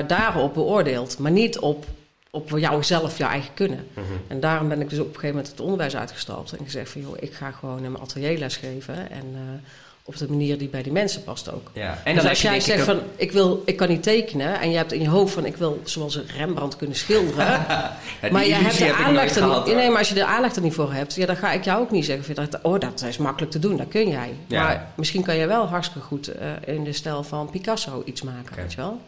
daarop 0.06 0.54
beoordeeld. 0.54 1.18
Maar 1.18 1.30
niet 1.30 1.58
op, 1.58 1.84
op 2.30 2.50
jouzelf, 2.58 3.18
je 3.18 3.24
eigen 3.24 3.54
kunnen. 3.54 3.86
Mhm. 3.94 4.04
En 4.26 4.40
daarom 4.40 4.68
ben 4.68 4.80
ik 4.80 4.90
dus 4.90 4.98
op 4.98 5.06
een 5.06 5.14
gegeven 5.14 5.34
moment 5.36 5.50
het 5.52 5.60
onderwijs 5.60 5.96
uitgestapt. 5.96 6.52
En 6.52 6.64
gezegd 6.64 6.90
van 6.90 7.00
joh, 7.00 7.16
ik 7.20 7.32
ga 7.32 7.50
gewoon 7.50 7.84
in 7.84 7.92
mijn 7.92 8.02
atelier 8.04 8.38
lesgeven. 8.38 9.10
En 9.10 9.24
eh, 9.34 9.40
op 10.02 10.16
de 10.16 10.28
manier 10.28 10.58
die 10.58 10.68
bij 10.68 10.82
die 10.82 10.92
mensen 10.92 11.24
past 11.24 11.52
ook. 11.52 11.70
Ja. 11.72 11.90
En 11.90 11.98
En 12.04 12.14
dan 12.14 12.22
dus 12.22 12.28
als 12.28 12.42
jij 12.42 12.56
ik 12.56 12.62
zegt 12.62 12.78
ook- 12.80 12.84
van 12.84 13.00
ik, 13.16 13.32
wil, 13.32 13.62
ik 13.66 13.76
kan 13.76 13.88
niet 13.88 14.02
tekenen. 14.02 14.60
En 14.60 14.70
je 14.70 14.76
hebt 14.76 14.92
in 14.92 15.00
je 15.00 15.08
hoofd 15.08 15.32
van 15.34 15.44
ik 15.46 15.56
wil 15.56 15.80
zoals 15.84 16.20
Rembrandt 16.36 16.76
kunnen 16.76 16.96
schilderen. 16.96 17.46
Ja, 18.22 18.30
maar 18.30 18.46
je 18.46 18.54
hebt 18.54 18.78
de 18.78 18.84
heb 18.84 18.94
ik 18.96 19.04
aanleg 19.04 19.34
er 19.36 19.46
niet, 19.66 19.74
nee, 19.76 19.88
maar 19.88 19.98
als 19.98 20.08
je 20.08 20.14
de 20.14 20.24
aanleg 20.24 20.54
er 20.54 20.62
niet 20.62 20.74
voor 20.74 20.92
hebt, 20.92 21.14
ja, 21.14 21.26
dan 21.26 21.36
ga 21.36 21.52
ik 21.52 21.64
jou 21.64 21.80
ook 21.80 21.90
niet 21.90 22.04
zeggen. 22.04 22.24
van 22.34 22.34
dat, 22.34 22.58
oh, 22.62 22.80
dat 22.80 23.02
is 23.02 23.16
makkelijk 23.16 23.52
te 23.52 23.58
doen, 23.58 23.76
dat 23.76 23.88
kun 23.88 24.08
jij. 24.08 24.34
Ja. 24.46 24.62
Maar 24.62 24.86
misschien 24.96 25.22
kan 25.22 25.36
je 25.36 25.46
wel 25.46 25.66
hartstikke 25.66 26.06
goed 26.06 26.28
eh, 26.28 26.48
in 26.66 26.84
de 26.84 26.92
stijl 26.92 27.22
van 27.22 27.50
Picasso 27.50 28.02
iets 28.04 28.22
maken, 28.22 28.56
weet 28.56 28.70
je 28.72 28.76
wel? 28.80 29.00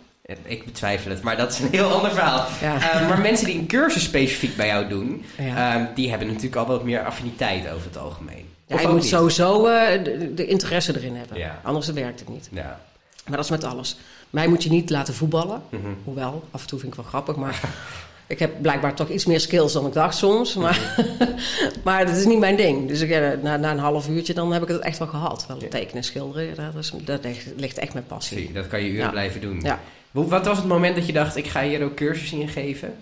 Ik 0.44 0.64
betwijfel 0.64 1.10
het, 1.10 1.22
maar 1.22 1.36
dat 1.36 1.52
is 1.52 1.58
een 1.58 1.68
heel 1.70 1.90
ander 1.92 2.10
verhaal. 2.12 2.46
Ja. 2.60 2.74
Eh, 3.00 3.08
maar 3.08 3.20
mensen 3.20 3.46
die 3.46 3.58
een 3.58 3.66
cursus 3.66 4.02
specifiek 4.02 4.56
bij 4.56 4.66
jou 4.66 4.88
doen, 4.88 5.24
Ja. 5.38 5.74
eh, 5.80 5.86
die 5.94 6.08
hebben 6.10 6.26
natuurlijk 6.26 6.56
al 6.56 6.66
wat 6.66 6.84
meer 6.84 7.04
affiniteit 7.04 7.70
over 7.72 7.86
het 7.86 7.98
algemeen. 7.98 8.48
Ja, 8.66 8.74
Of 8.74 8.80
je 8.80 8.86
ook 8.86 8.92
moet 8.92 9.02
niet? 9.02 9.10
sowieso 9.10 9.66
eh, 9.66 10.04
de, 10.04 10.34
de 10.34 10.46
interesse 10.46 10.96
erin 10.96 11.16
hebben. 11.16 11.38
Ja. 11.38 11.60
Anders 11.62 11.88
werkt 11.88 12.20
het 12.20 12.28
niet. 12.28 12.48
Ja. 12.52 12.80
Maar 13.26 13.36
dat 13.36 13.44
is 13.44 13.50
met 13.50 13.64
alles. 13.64 13.96
Mij 14.30 14.46
moet 14.48 14.62
je 14.62 14.70
niet 14.70 14.90
laten 14.90 15.14
voetballen. 15.14 15.62
Mhm. 15.68 15.82
Hoewel, 16.04 16.44
af 16.50 16.60
en 16.62 16.66
toe 16.66 16.78
vind 16.78 16.92
ik 16.92 16.98
wel 17.00 17.08
grappig. 17.08 17.36
Maar 17.36 17.60
ik 18.26 18.38
heb 18.38 18.62
blijkbaar 18.62 18.94
toch 18.94 19.08
iets 19.08 19.26
meer 19.26 19.40
skills 19.40 19.72
dan 19.72 19.86
ik 19.86 19.92
dacht 19.92 20.16
soms. 20.16 20.54
Maar, 20.54 21.04
maar 21.84 22.06
dat 22.06 22.16
is 22.16 22.24
niet 22.24 22.38
mijn 22.38 22.56
ding. 22.56 22.88
Dus 22.88 23.00
ik, 23.00 23.08
ja, 23.08 23.34
na, 23.42 23.56
na 23.56 23.70
een 23.70 23.78
half 23.78 24.08
uurtje 24.08 24.34
dan 24.34 24.52
heb 24.52 24.62
ik 24.62 24.68
het 24.68 24.80
echt 24.80 24.98
wel 24.98 25.08
gehad. 25.08 25.44
Wel 25.48 25.56
tekenen 25.58 25.94
en 25.96 26.04
schilderen, 26.04 26.54
dat, 26.56 26.74
is, 26.84 26.92
dat 27.04 27.26
ligt, 27.56 27.78
echt 27.78 27.92
mijn 27.92 28.06
passie. 28.06 28.38
Zie, 28.38 28.52
dat 28.52 28.66
kan 28.66 28.82
je 28.82 28.90
uren 28.90 29.10
blijven 29.10 29.40
doen. 29.40 29.60
Ja. 29.62 29.80
Wat 30.10 30.46
was 30.46 30.56
het 30.58 30.66
moment 30.66 30.96
dat 30.96 31.06
je 31.06 31.12
dacht, 31.12 31.36
ik 31.36 31.46
ga 31.46 31.62
hier 31.62 31.84
ook 31.84 31.94
cursussen 31.94 32.40
in 32.40 32.48
geven? 32.48 32.94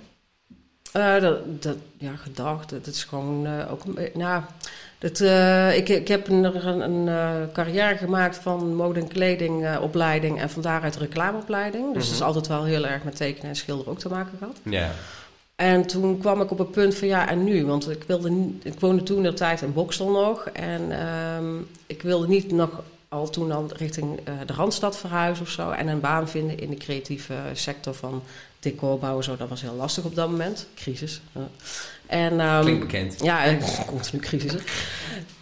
Eh, 0.93 1.21
dat, 1.21 1.63
dat, 1.63 1.77
ja, 1.99 2.17
gedacht. 2.17 2.71
Dat 2.71 2.87
is 2.87 3.05
gewoon 3.05 3.47
eh, 3.47 3.73
ook. 3.73 3.83
Nou, 4.15 4.43
dat, 4.99 5.21
eh, 5.21 5.77
ik, 5.77 5.89
ik 5.89 6.09
heb 6.09 6.29
een, 6.29 6.45
een, 6.83 7.09
carrière 7.53 7.97
gemaakt 7.97 8.37
van 8.37 8.75
mode- 8.75 9.01
en 9.01 9.09
kledingopleiding... 9.09 10.41
en 10.41 10.51
van 10.51 10.63
daaruit 10.63 10.97
reclameopleiding. 10.97 11.85
Dus 11.85 12.03
Mhm. 12.03 12.05
dat 12.05 12.15
is 12.15 12.23
altijd 12.23 12.47
wel 12.47 12.65
heel 12.65 12.87
erg 12.87 13.05
met 13.05 13.17
tekenen 13.17 13.49
en 13.49 13.57
schilderen 13.57 13.93
ook 13.93 13.99
te 13.99 14.09
maken 14.09 14.39
gehad. 14.39 14.57
Ja. 14.63 14.91
En 15.57 15.87
toen 15.87 16.19
kwam 16.19 16.41
ik 16.41 16.51
op 16.51 16.59
het 16.59 16.71
punt 16.71 16.95
van 16.95 17.09
ja, 17.09 17.29
en 17.29 17.45
nu? 17.45 17.67
Want 17.67 17.91
ik, 17.91 18.03
wilde, 18.07 18.49
ik 18.63 18.81
woonde 18.81 19.03
toen 19.03 19.23
de 19.23 19.33
tijd 19.33 19.63
in 19.63 19.73
Bokstel 19.73 20.11
nog. 20.11 20.49
En 20.53 21.01
ehm, 21.01 21.57
ik 21.87 22.03
wilde 22.03 22.29
niet 22.29 22.51
nog 22.53 22.83
al 23.09 23.31
toen 23.31 23.49
dan 23.49 23.71
richting 23.77 24.21
eh, 24.25 24.35
de 24.47 24.53
Randstad 24.53 24.99
verhuizen 24.99 25.45
of 25.45 25.51
zo. 25.51 25.71
En 25.71 25.89
een 25.89 26.01
baan 26.01 26.29
vinden 26.29 26.59
in 26.59 26.71
de 26.71 26.77
creatieve 26.77 27.35
sector 27.53 27.95
van 27.95 28.23
decorbouwen. 28.61 29.25
Zo, 29.25 29.37
dat 29.37 29.49
was 29.49 29.61
heel 29.61 29.75
lastig 29.75 30.05
op 30.05 30.15
dat 30.15 30.31
moment. 30.31 30.67
Crisis. 30.75 31.21
En, 32.07 32.41
ehm, 32.41 32.61
Klinkt 32.63 32.81
bekend. 32.81 33.21
ja, 33.23 33.45
eh, 33.45 33.87
continu 33.87 34.23
crisis. 34.23 34.53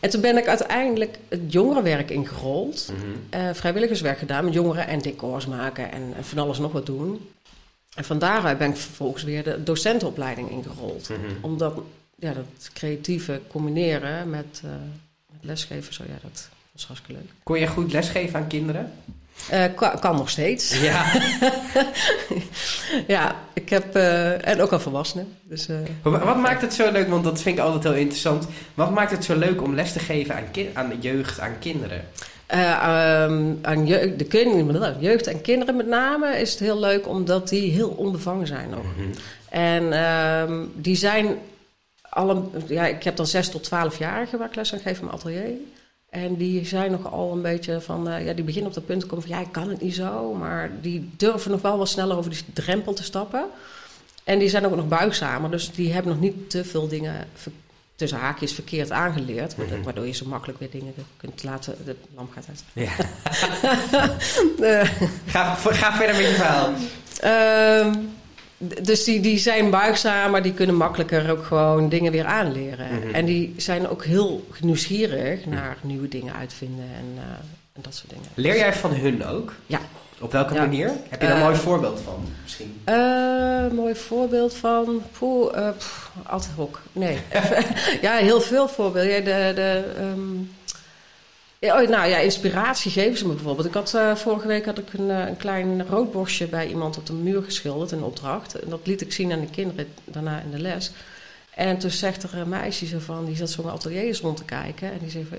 En 0.00 0.10
toen 0.10 0.20
ben 0.20 0.36
ik 0.36 0.46
uiteindelijk 0.46 1.18
het 1.28 1.52
jongerenwerk 1.52 2.10
ingerold. 2.10 2.92
Mhm. 2.92 3.06
eh, 3.30 3.54
vrijwilligerswerk 3.54 4.18
gedaan 4.18 4.44
met 4.44 4.54
jongeren 4.54 4.86
en 4.86 4.98
decors 4.98 5.46
maken 5.46 5.92
en, 5.92 6.12
en 6.16 6.24
van 6.24 6.38
alles 6.38 6.58
nog 6.58 6.72
wat 6.72 6.86
doen. 6.86 7.28
En 7.94 8.04
van 8.04 8.18
daaruit 8.18 8.58
ben 8.58 8.70
ik 8.70 8.76
vervolgens 8.76 9.22
weer 9.22 9.44
de 9.44 9.62
docentenopleiding 9.62 10.50
ingerold. 10.50 11.08
Mhm. 11.08 11.20
Omdat 11.40 11.78
ja, 12.18 12.32
dat 12.32 12.70
creatieve 12.72 13.40
combineren 13.48 14.30
met, 14.30 14.62
met 15.32 15.40
lesgeven, 15.40 15.94
zo, 15.94 16.02
ja, 16.06 16.18
dat 16.22 16.48
was 16.76 16.86
hartstikke 16.86 17.20
leuk. 17.20 17.30
Kon 17.42 17.58
je 17.58 17.66
goed 17.66 17.92
lesgeven 17.92 18.38
aan 18.38 18.46
kinderen? 18.46 18.92
Eh, 19.50 19.64
kan, 19.74 19.98
kan 20.00 20.16
nog 20.16 20.30
steeds. 20.30 20.80
Ja. 20.80 21.04
ja, 23.06 23.34
ik 23.52 23.68
heb... 23.68 23.94
eh, 23.94 24.48
en 24.48 24.60
ook 24.60 24.72
aan 24.72 24.80
volwassenen. 24.80 25.36
Dus, 25.42 25.68
eh, 25.68 25.76
Wat 26.02 26.22
wat 26.22 26.36
maakt 26.38 26.60
het 26.60 26.74
zo 26.74 26.90
leuk? 26.92 27.08
Want 27.08 27.24
dat 27.24 27.42
vind 27.42 27.58
ik 27.58 27.64
altijd 27.64 27.82
heel 27.82 27.94
interessant. 27.94 28.46
Wat 28.74 28.90
maakt 28.90 29.10
het 29.10 29.24
zo 29.24 29.36
leuk 29.36 29.62
om 29.62 29.74
les 29.74 29.92
te 29.92 29.98
geven 29.98 30.34
aan, 30.34 30.50
ki- 30.50 30.70
aan 30.72 30.88
de 30.88 30.98
jeugd, 31.00 31.40
aan 31.40 31.58
kinderen? 31.58 32.04
Eh, 32.46 32.70
ehm, 32.70 33.52
aan 33.62 33.86
jeugd, 33.86 34.18
de 34.18 34.96
jeugd 35.00 35.26
en 35.26 35.40
kinderen 35.40 35.76
met 35.76 35.86
name 35.86 36.36
is 36.38 36.50
het 36.50 36.60
heel 36.60 36.78
leuk 36.80 37.08
omdat 37.08 37.48
die 37.48 37.70
heel 37.72 37.88
onbevangen 37.88 38.46
zijn 38.46 38.70
nog. 38.70 38.84
Mhm. 38.96 39.08
En 39.48 39.92
ehm, 39.92 40.64
die 40.74 40.96
zijn 40.96 41.38
alle, 42.08 42.42
ja, 42.66 42.86
ik 42.86 43.02
heb 43.02 43.16
dan 43.16 43.26
6 43.26 43.48
tot 43.48 43.66
12-jarigen 43.66 44.38
waar 44.38 44.48
ik 44.48 44.54
les 44.54 44.72
aan 44.72 44.78
geef 44.80 44.98
in 44.98 45.04
mijn 45.04 45.16
atelier. 45.16 45.50
En 46.16 46.36
die 46.36 46.66
zijn 46.66 46.90
nog 46.90 47.12
al 47.12 47.32
een 47.32 47.42
beetje 47.42 47.80
van, 47.80 48.08
eh, 48.08 48.26
ja, 48.26 48.32
die 48.32 48.44
beginnen 48.44 48.68
op 48.68 48.74
dat 48.74 48.86
punt 48.86 49.00
te 49.00 49.06
komen 49.06 49.26
van, 49.26 49.36
ja, 49.36 49.42
ik 49.42 49.52
kan 49.52 49.68
het 49.68 49.80
niet 49.80 49.94
zo. 49.94 50.34
Maar 50.34 50.70
die 50.80 51.10
durven 51.16 51.50
nog 51.50 51.62
wel 51.62 51.78
wat 51.78 51.88
sneller 51.88 52.16
over 52.16 52.30
die 52.30 52.40
drempel 52.52 52.92
te 52.92 53.02
stappen. 53.02 53.44
En 54.24 54.38
die 54.38 54.48
zijn 54.48 54.66
ook 54.66 54.76
nog 54.76 54.88
buigzamer, 54.88 55.50
dus 55.50 55.70
die 55.70 55.92
hebben 55.92 56.12
nog 56.12 56.20
niet 56.20 56.50
te 56.50 56.64
veel 56.64 56.88
dingen 56.88 57.28
tussen 57.96 58.18
haakjes 58.18 58.52
verkeerd 58.52 58.90
aangeleerd. 58.90 59.56
Mhm. 59.56 59.82
Waardoor 59.82 60.06
je 60.06 60.12
zo 60.12 60.26
makkelijk 60.26 60.58
weer 60.58 60.70
dingen 60.70 60.94
kunt 61.16 61.42
laten. 61.42 61.76
De 61.84 61.96
lamp 62.14 62.32
gaat 62.32 62.46
uit. 62.48 62.64
Ja. 62.72 62.92
Eh, 64.60 64.90
Ga, 65.26 65.54
ga 65.54 65.96
verder 65.96 66.16
met 66.16 66.26
je 66.26 66.34
verhaal. 66.34 66.72
Ehm, 67.20 67.94
dus 68.58 69.04
die, 69.04 69.20
die 69.20 69.38
zijn 69.38 69.70
buigzamer, 69.70 70.42
die 70.42 70.52
kunnen 70.54 70.76
makkelijker 70.76 71.30
ook 71.30 71.44
gewoon 71.44 71.88
dingen 71.88 72.12
weer 72.12 72.24
aanleren. 72.24 72.86
Mhm. 72.94 73.14
En 73.14 73.24
die 73.24 73.54
zijn 73.56 73.88
ook 73.88 74.04
heel 74.04 74.46
nieuwsgierig 74.60 75.46
naar 75.46 75.76
nieuwe 75.82 76.08
dingen 76.08 76.34
uitvinden 76.34 76.84
en, 76.84 77.14
eh, 77.16 77.22
en 77.72 77.82
dat 77.82 77.94
soort 77.94 78.10
dingen. 78.10 78.28
Leer 78.34 78.56
jij 78.56 78.72
van 78.74 78.92
hun 78.92 79.26
ook? 79.26 79.52
Ja. 79.66 79.80
Op 80.20 80.32
welke 80.32 80.54
Ja. 80.54 80.60
manier? 80.60 80.90
Heb 81.08 81.20
je 81.20 81.26
daar 81.26 81.36
een 81.36 81.42
Eh, 81.42 81.48
mooi 81.48 81.56
voorbeeld 81.58 82.00
van 82.04 82.24
misschien? 82.42 82.80
Eh, 82.84 83.66
mooi 83.72 83.94
voorbeeld 83.94 84.54
van. 84.54 85.02
Poeh, 85.18 85.56
eh, 85.56 85.68
ad 86.22 86.48
hoc. 86.56 86.80
Nee. 86.92 87.18
ja, 88.02 88.12
heel 88.12 88.40
veel 88.40 88.68
voorbeelden. 88.68 89.10
Ja, 89.10 89.18
de, 89.20 89.52
de, 89.54 89.84
ehm, 89.98 90.20
oh, 91.72 91.88
nou 91.88 92.08
ja, 92.08 92.18
inspiratie 92.18 92.90
geven 92.90 93.18
ze 93.18 93.26
me 93.26 93.34
bijvoorbeeld. 93.34 93.66
Ik 93.66 93.74
had, 93.74 93.94
eh, 93.94 94.14
vorige 94.14 94.46
week 94.46 94.64
had 94.64 94.78
ik 94.78 94.92
een, 94.92 95.10
eh, 95.10 95.26
een 95.26 95.36
klein 95.36 95.86
roodborstje 95.86 96.46
bij 96.46 96.68
iemand 96.68 96.96
op 96.96 97.06
de 97.06 97.12
muur 97.12 97.42
geschilderd, 97.42 97.90
een 97.90 98.02
opdracht. 98.02 98.60
En 98.60 98.68
dat 98.68 98.80
liet 98.86 99.00
ik 99.00 99.12
zien 99.12 99.32
aan 99.32 99.40
de 99.40 99.50
kinderen 99.50 99.86
daarna 100.04 100.40
in 100.40 100.50
de 100.50 100.58
les. 100.58 100.90
En 101.54 101.78
toen 101.78 101.90
zegt 101.90 102.22
er 102.22 102.38
een 102.38 102.48
meisje 102.48 102.86
zo 102.86 102.98
van, 102.98 103.24
die 103.24 103.36
zat 103.36 103.50
zo 103.50 103.62
mijn 103.62 103.74
atelier 103.74 104.02
eens 104.02 104.20
rond 104.20 104.36
te 104.36 104.44
kijken. 104.44 104.92
En 104.92 104.98
die 104.98 105.10
zei 105.10 105.26
van, 105.28 105.38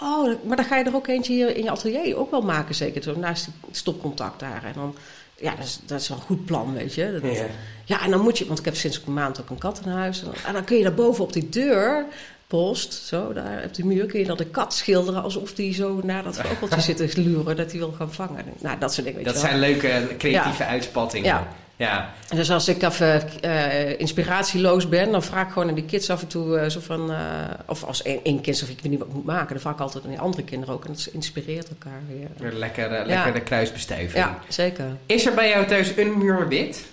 oh, 0.00 0.44
maar 0.44 0.56
dan 0.56 0.66
ga 0.66 0.76
je 0.76 0.84
er 0.84 0.94
ook 0.94 1.06
eentje 1.06 1.32
hier 1.32 1.56
in 1.56 1.64
je 1.64 1.70
atelier 1.70 2.16
ook 2.16 2.30
wel 2.30 2.42
maken 2.42 2.74
zeker. 2.74 3.02
Zo 3.02 3.18
naast 3.18 3.44
die 3.44 3.54
stopcontact 3.70 4.40
daar. 4.40 4.64
En 4.64 4.72
dan, 4.74 4.96
ja, 5.36 5.54
dat 5.54 5.64
is, 5.64 5.80
dat 5.86 6.00
is 6.00 6.08
wel 6.08 6.18
een 6.18 6.24
goed 6.24 6.44
plan, 6.44 6.74
weet 6.74 6.94
je. 6.94 7.18
Dat, 7.20 7.36
Ja. 7.36 7.46
ja, 7.84 8.02
en 8.02 8.10
dan 8.10 8.20
moet 8.20 8.38
je, 8.38 8.46
want 8.46 8.58
ik 8.58 8.64
heb 8.64 8.76
sinds 8.76 9.02
een 9.06 9.12
maand 9.12 9.40
ook 9.40 9.50
een 9.50 9.58
kat 9.58 9.80
in 9.84 9.90
huis. 9.90 10.18
En 10.20 10.24
dan, 10.24 10.34
en 10.46 10.52
dan 10.52 10.64
kun 10.64 10.76
je 10.76 10.82
daar 10.82 10.94
boven 10.94 11.24
op 11.24 11.32
die 11.32 11.48
deur, 11.48 12.06
post, 12.46 12.92
zo, 12.92 13.32
daar 13.32 13.64
op 13.64 13.74
die 13.74 13.84
muur 13.84 14.06
kun 14.06 14.18
je 14.18 14.26
dan 14.26 14.36
de 14.36 14.46
kat 14.46 14.74
schilderen 14.74 15.22
alsof 15.22 15.54
die 15.54 15.74
zo 15.74 16.00
naar 16.04 16.22
dat 16.22 16.36
vogeltje 16.36 16.80
zit 16.94 16.96
te 16.96 17.20
luren, 17.20 17.56
dat 17.56 17.70
hij 17.70 17.80
wil 17.80 17.94
gaan 17.98 18.12
vangen. 18.12 18.44
Nou, 18.60 18.78
dat 18.78 18.94
soort 18.94 19.06
dingen. 19.06 19.24
Dat 19.24 19.38
zijn 19.38 19.58
leuke 19.58 20.08
creatieve 20.18 20.64
uitspattingen. 20.64 21.28
Ja. 21.28 21.48
Ja. 21.76 22.12
Dus 22.34 22.50
als 22.50 22.68
ik 22.68 22.82
even 22.82 23.22
uh, 23.44 24.00
inspiratieloos 24.00 24.88
ben, 24.88 25.10
dan 25.10 25.22
vraag 25.22 25.46
ik 25.46 25.52
gewoon 25.52 25.68
aan 25.68 25.74
die 25.74 25.84
kids 25.84 26.10
af 26.10 26.22
en 26.22 26.28
toe 26.28 26.60
uh, 26.60 26.68
zo 26.68 26.80
van... 26.80 27.10
Uh, 27.10 27.18
of 27.66 27.84
als 27.84 28.02
één 28.02 28.40
kind 28.40 28.62
of 28.62 28.68
ik 28.68 28.80
weet 28.80 28.90
niet 28.90 28.98
wat 28.98 29.08
ik 29.08 29.14
moet 29.14 29.24
maken, 29.24 29.48
dan 29.48 29.60
vraag 29.60 29.74
ik 29.74 29.80
altijd 29.80 30.04
aan 30.04 30.10
die 30.10 30.18
andere 30.18 30.44
kinderen 30.44 30.74
ook. 30.74 30.84
En 30.84 30.92
dat 30.92 31.08
inspireert 31.12 31.68
elkaar 31.68 32.00
weer. 32.08 32.52
Lekker, 32.52 32.90
lekker 32.90 33.08
ja. 33.08 33.30
de 33.30 33.40
kruisbestuiving. 33.40 34.24
Ja, 34.24 34.38
zeker. 34.48 34.96
Is 35.06 35.26
er 35.26 35.34
bij 35.34 35.48
jou 35.48 35.66
thuis 35.66 35.96
een 35.96 36.18
muur 36.18 36.48
wit? 36.48 36.84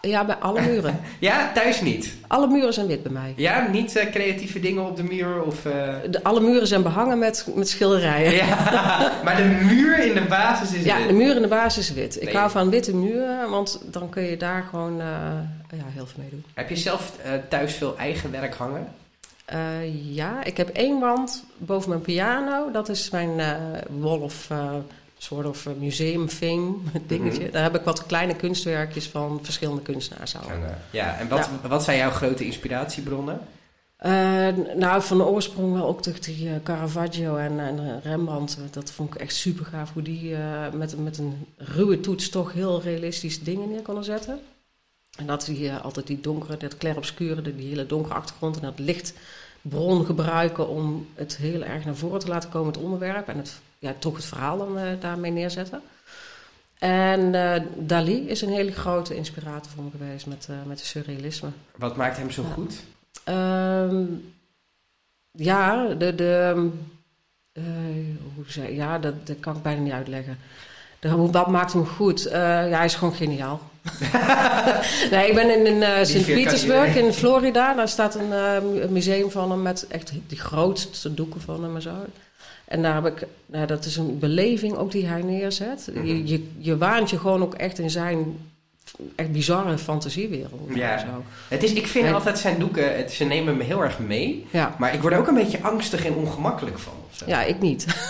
Ja, 0.00 0.24
bij 0.24 0.34
alle 0.34 0.60
muren. 0.60 1.00
ja, 1.18 1.52
thuis 1.52 1.80
niet? 1.80 2.14
Alle 2.26 2.46
muren 2.46 2.72
zijn 2.72 2.86
wit 2.86 3.02
bij 3.02 3.12
mij. 3.12 3.32
Ja, 3.36 3.68
niet 3.68 3.96
uh, 3.96 4.10
creatieve 4.10 4.60
dingen 4.60 4.84
op 4.84 4.96
de 4.96 5.02
muur? 5.02 5.42
Of, 5.42 5.64
uh... 5.64 5.72
de, 6.10 6.22
alle 6.22 6.40
muren 6.40 6.66
zijn 6.66 6.82
behangen 6.82 7.18
met, 7.18 7.46
met 7.54 7.68
schilderijen. 7.68 8.32
ja, 8.32 9.12
maar 9.24 9.36
de 9.36 9.64
muur 9.64 9.98
in 9.98 10.14
de 10.14 10.24
basis 10.28 10.72
is 10.72 10.84
ja, 10.84 10.96
wit? 10.96 11.02
Ja, 11.02 11.08
de 11.08 11.14
muur 11.14 11.36
in 11.36 11.42
de 11.42 11.48
basis 11.48 11.90
is 11.90 11.94
wit. 11.94 12.22
Ik 12.22 12.32
hou 12.32 12.50
van 12.50 12.70
witte 12.70 12.94
muren, 12.94 13.50
want 13.50 13.80
dan 13.84 14.08
kun 14.08 14.22
je 14.22 14.36
daar 14.36 14.64
gewoon 14.70 14.92
uh, 14.92 15.06
ja, 15.70 15.84
heel 15.86 16.06
veel 16.06 16.20
mee 16.20 16.30
doen. 16.30 16.44
Heb 16.54 16.68
je 16.68 16.76
zelf 16.76 17.12
thuis 17.48 17.74
veel 17.74 17.96
eigen 17.98 18.30
werk 18.30 18.54
hangen? 18.54 18.88
ja, 20.02 20.44
ik 20.44 20.56
heb 20.56 20.68
één 20.68 21.00
wand 21.00 21.44
boven 21.56 21.88
mijn 21.88 22.00
piano. 22.00 22.70
Dat 22.70 22.88
is 22.88 23.10
mijn 23.10 23.40
wall 23.88 24.18
of 24.18 24.48
soort 25.18 25.46
of 25.46 25.68
museum 25.78 26.26
thing 26.26 26.76
dingetje. 27.06 27.38
Mm 27.38 27.44
-hmm. 27.44 27.52
Daar 27.52 27.62
heb 27.62 27.76
ik 27.76 27.82
wat 27.82 28.06
kleine 28.06 28.36
kunstwerkjes 28.36 29.08
van 29.08 29.38
verschillende 29.42 29.82
kunstenaars 29.82 30.36
aan. 30.36 30.60
Ja, 30.90 31.18
en 31.18 31.28
wat, 31.28 31.48
ja. 31.62 31.68
wat 31.68 31.84
zijn 31.84 31.98
jouw 31.98 32.10
grote 32.10 32.44
inspiratiebronnen? 32.44 33.40
Uh, 34.04 34.48
nou, 34.76 35.02
van 35.02 35.18
de 35.18 35.24
oorsprong 35.24 35.72
wel 35.72 35.86
ook 35.86 36.02
toch 36.02 36.18
die 36.18 36.48
uh, 36.48 36.52
Caravaggio 36.62 37.36
en, 37.36 37.60
en, 37.60 38.00
Rembrandt. 38.02 38.58
Dat 38.70 38.90
vond 38.90 39.14
ik 39.14 39.20
echt 39.20 39.34
super 39.34 39.64
gaaf. 39.64 39.92
Hoe 39.92 40.02
die 40.02 40.30
uh, 40.30 40.72
met, 40.72 40.98
met 40.98 41.18
een 41.18 41.46
ruwe 41.56 42.00
toets 42.00 42.28
toch 42.28 42.52
heel 42.52 42.82
realistische 42.82 43.44
dingen 43.44 43.70
neer 43.70 43.82
konden 43.82 44.04
zetten. 44.04 44.40
En 45.18 45.26
dat 45.26 45.44
die 45.44 45.72
altijd 45.72 46.06
die 46.06 46.20
donkere, 46.20 46.56
dat 46.56 46.76
clair-obscure, 46.76 47.42
die 47.42 47.68
hele 47.68 47.86
donkere 47.86 48.14
achtergrond 48.14 48.56
en 48.56 48.62
dat 48.62 48.78
lichtbron 48.78 50.04
gebruiken 50.04 50.68
om 50.68 51.06
het 51.14 51.36
heel 51.36 51.62
erg 51.62 51.84
naar 51.84 51.96
voren 51.96 52.20
te 52.20 52.28
laten 52.28 52.50
komen, 52.50 52.72
het 52.72 52.82
onderwerp. 52.82 53.28
En 53.28 53.36
het 53.36 53.60
ja, 53.86 53.94
toch 53.98 54.16
het 54.16 54.24
verhaal 54.24 54.58
dan 54.58 54.78
uh, 54.78 54.82
daarmee 55.00 55.30
neerzetten. 55.30 55.82
En 56.78 57.20
uh, 57.20 57.54
Dali 57.76 58.28
is 58.28 58.42
een 58.42 58.52
hele 58.52 58.72
grote 58.72 59.16
inspirator 59.16 59.72
voor 59.74 59.84
me 59.84 59.90
geweest 59.90 60.26
met, 60.26 60.46
uh, 60.50 60.56
met 60.66 60.78
het 60.78 60.86
surrealisme. 60.86 61.48
Wat 61.76 61.96
maakt 61.96 62.16
hem 62.16 62.30
zo 62.30 62.42
ja. 62.42 62.48
goed? 62.48 62.82
Um, 63.28 64.32
ja, 65.30 65.86
de, 65.86 66.14
de, 66.14 66.70
hoe 68.34 68.44
zei, 68.46 68.74
ja 68.74 68.98
dat, 68.98 69.26
dat 69.26 69.40
kan 69.40 69.56
ik 69.56 69.62
bijna 69.62 69.80
niet 69.80 69.92
uitleggen. 69.92 70.38
De, 70.98 71.16
wat 71.16 71.48
maakt 71.48 71.72
hem 71.72 71.86
goed? 71.86 72.22
ja, 72.30 72.68
hij 72.68 72.84
is 72.84 72.94
gewoon 72.94 73.14
geniaal. 73.14 73.60
nee, 75.10 75.28
ik 75.28 75.34
ben 75.34 75.66
in, 75.66 75.82
in 75.82 76.06
Sint-Petersburg 76.06 76.96
in 77.04 77.12
Florida. 77.12 77.74
Daar 77.74 77.88
staat 77.88 78.14
een, 78.14 78.92
museum 78.92 79.30
van 79.30 79.50
hem 79.50 79.62
met 79.62 79.86
echt 79.86 80.12
die 80.26 80.38
grootste 80.38 81.14
doeken 81.14 81.40
van 81.40 81.62
hem 81.62 81.74
en 81.74 81.82
zo. 81.82 81.94
En 82.66 82.82
daar 82.82 82.94
heb 82.94 83.06
ik, 83.06 83.26
nou, 83.46 83.66
dat 83.66 83.84
is 83.84 83.96
een 83.96 84.18
beleving 84.18 84.76
ook 84.76 84.92
die 84.92 85.06
hij 85.06 85.22
neerzet. 85.22 85.88
Mhm. 85.94 86.06
je, 86.06 86.26
je, 86.26 86.48
je 86.58 86.76
waant 86.76 87.10
je 87.10 87.18
gewoon 87.18 87.42
ook 87.42 87.54
echt 87.54 87.78
in 87.78 87.90
zijn 87.90 88.36
echt 89.14 89.32
bizarre 89.32 89.78
fantasiewereld. 89.78 90.74
Ja. 90.74 90.98
Zo. 90.98 91.24
Het 91.48 91.62
is, 91.62 91.72
ik 91.72 91.86
vind 91.86 92.06
en, 92.06 92.14
altijd 92.14 92.38
zijn 92.38 92.58
doeken, 92.58 92.96
het, 92.96 93.12
ze 93.12 93.24
nemen 93.24 93.56
me 93.56 93.62
heel 93.62 93.82
erg 93.82 93.98
mee. 93.98 94.46
Ja. 94.50 94.74
Maar 94.78 94.94
ik 94.94 95.00
word 95.00 95.12
er 95.12 95.18
ook 95.18 95.26
een 95.26 95.34
beetje 95.34 95.62
angstig 95.62 96.04
en 96.04 96.14
ongemakkelijk 96.14 96.78
van. 96.78 96.92
Ja, 97.26 97.42
ik 97.42 97.60
niet. 97.60 97.86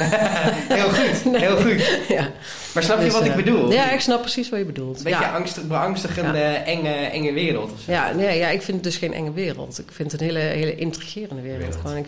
heel 0.69 0.89
goed, 0.89 1.25
nee. 1.25 1.41
heel 1.41 1.57
goed. 1.57 2.01
Ja. 2.09 2.31
Maar 2.75 2.83
snap 2.83 2.99
je 2.99 3.05
Dus, 3.05 3.13
wat 3.13 3.25
ik 3.25 3.31
uh, 3.31 3.37
bedoel? 3.37 3.73
Ja, 3.73 3.91
ik 3.91 4.01
snap 4.01 4.21
precies 4.21 4.49
wat 4.49 4.59
je 4.59 4.65
bedoelt. 4.65 4.99
Een 4.99 5.05
beetje 5.05 5.21
ja. 5.21 5.35
angstig, 5.35 5.67
beangstigende, 5.67 6.39
enge, 6.43 6.93
enge 6.93 7.33
wereld. 7.33 7.73
Ja, 7.87 8.13
nee, 8.13 8.39
ja, 8.39 8.49
ik 8.49 8.63
vind 8.63 8.77
het 8.77 8.85
dus 8.85 8.97
geen 8.97 9.15
enge 9.15 9.33
wereld. 9.33 9.79
Ik 9.79 9.93
vind 9.93 10.13
het 10.13 10.21
een 10.21 10.27
hele, 10.27 10.39
hele 10.39 10.75
intrigerende 10.75 11.43
wereld. 11.43 11.61
Wereld. 11.61 11.81
Gewoon, 11.81 11.97
ik, 11.97 12.07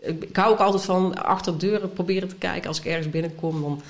ik, 0.00 0.24
ik 0.24 0.36
hou 0.36 0.52
ook 0.52 0.58
altijd 0.58 0.82
van 0.82 1.22
achter 1.22 1.58
deuren 1.58 1.92
proberen 1.92 2.28
te 2.28 2.34
kijken. 2.34 2.68
Als 2.68 2.78
ik 2.78 2.84
ergens 2.84 3.10
binnenkom, 3.10 3.62
dan 3.62 3.82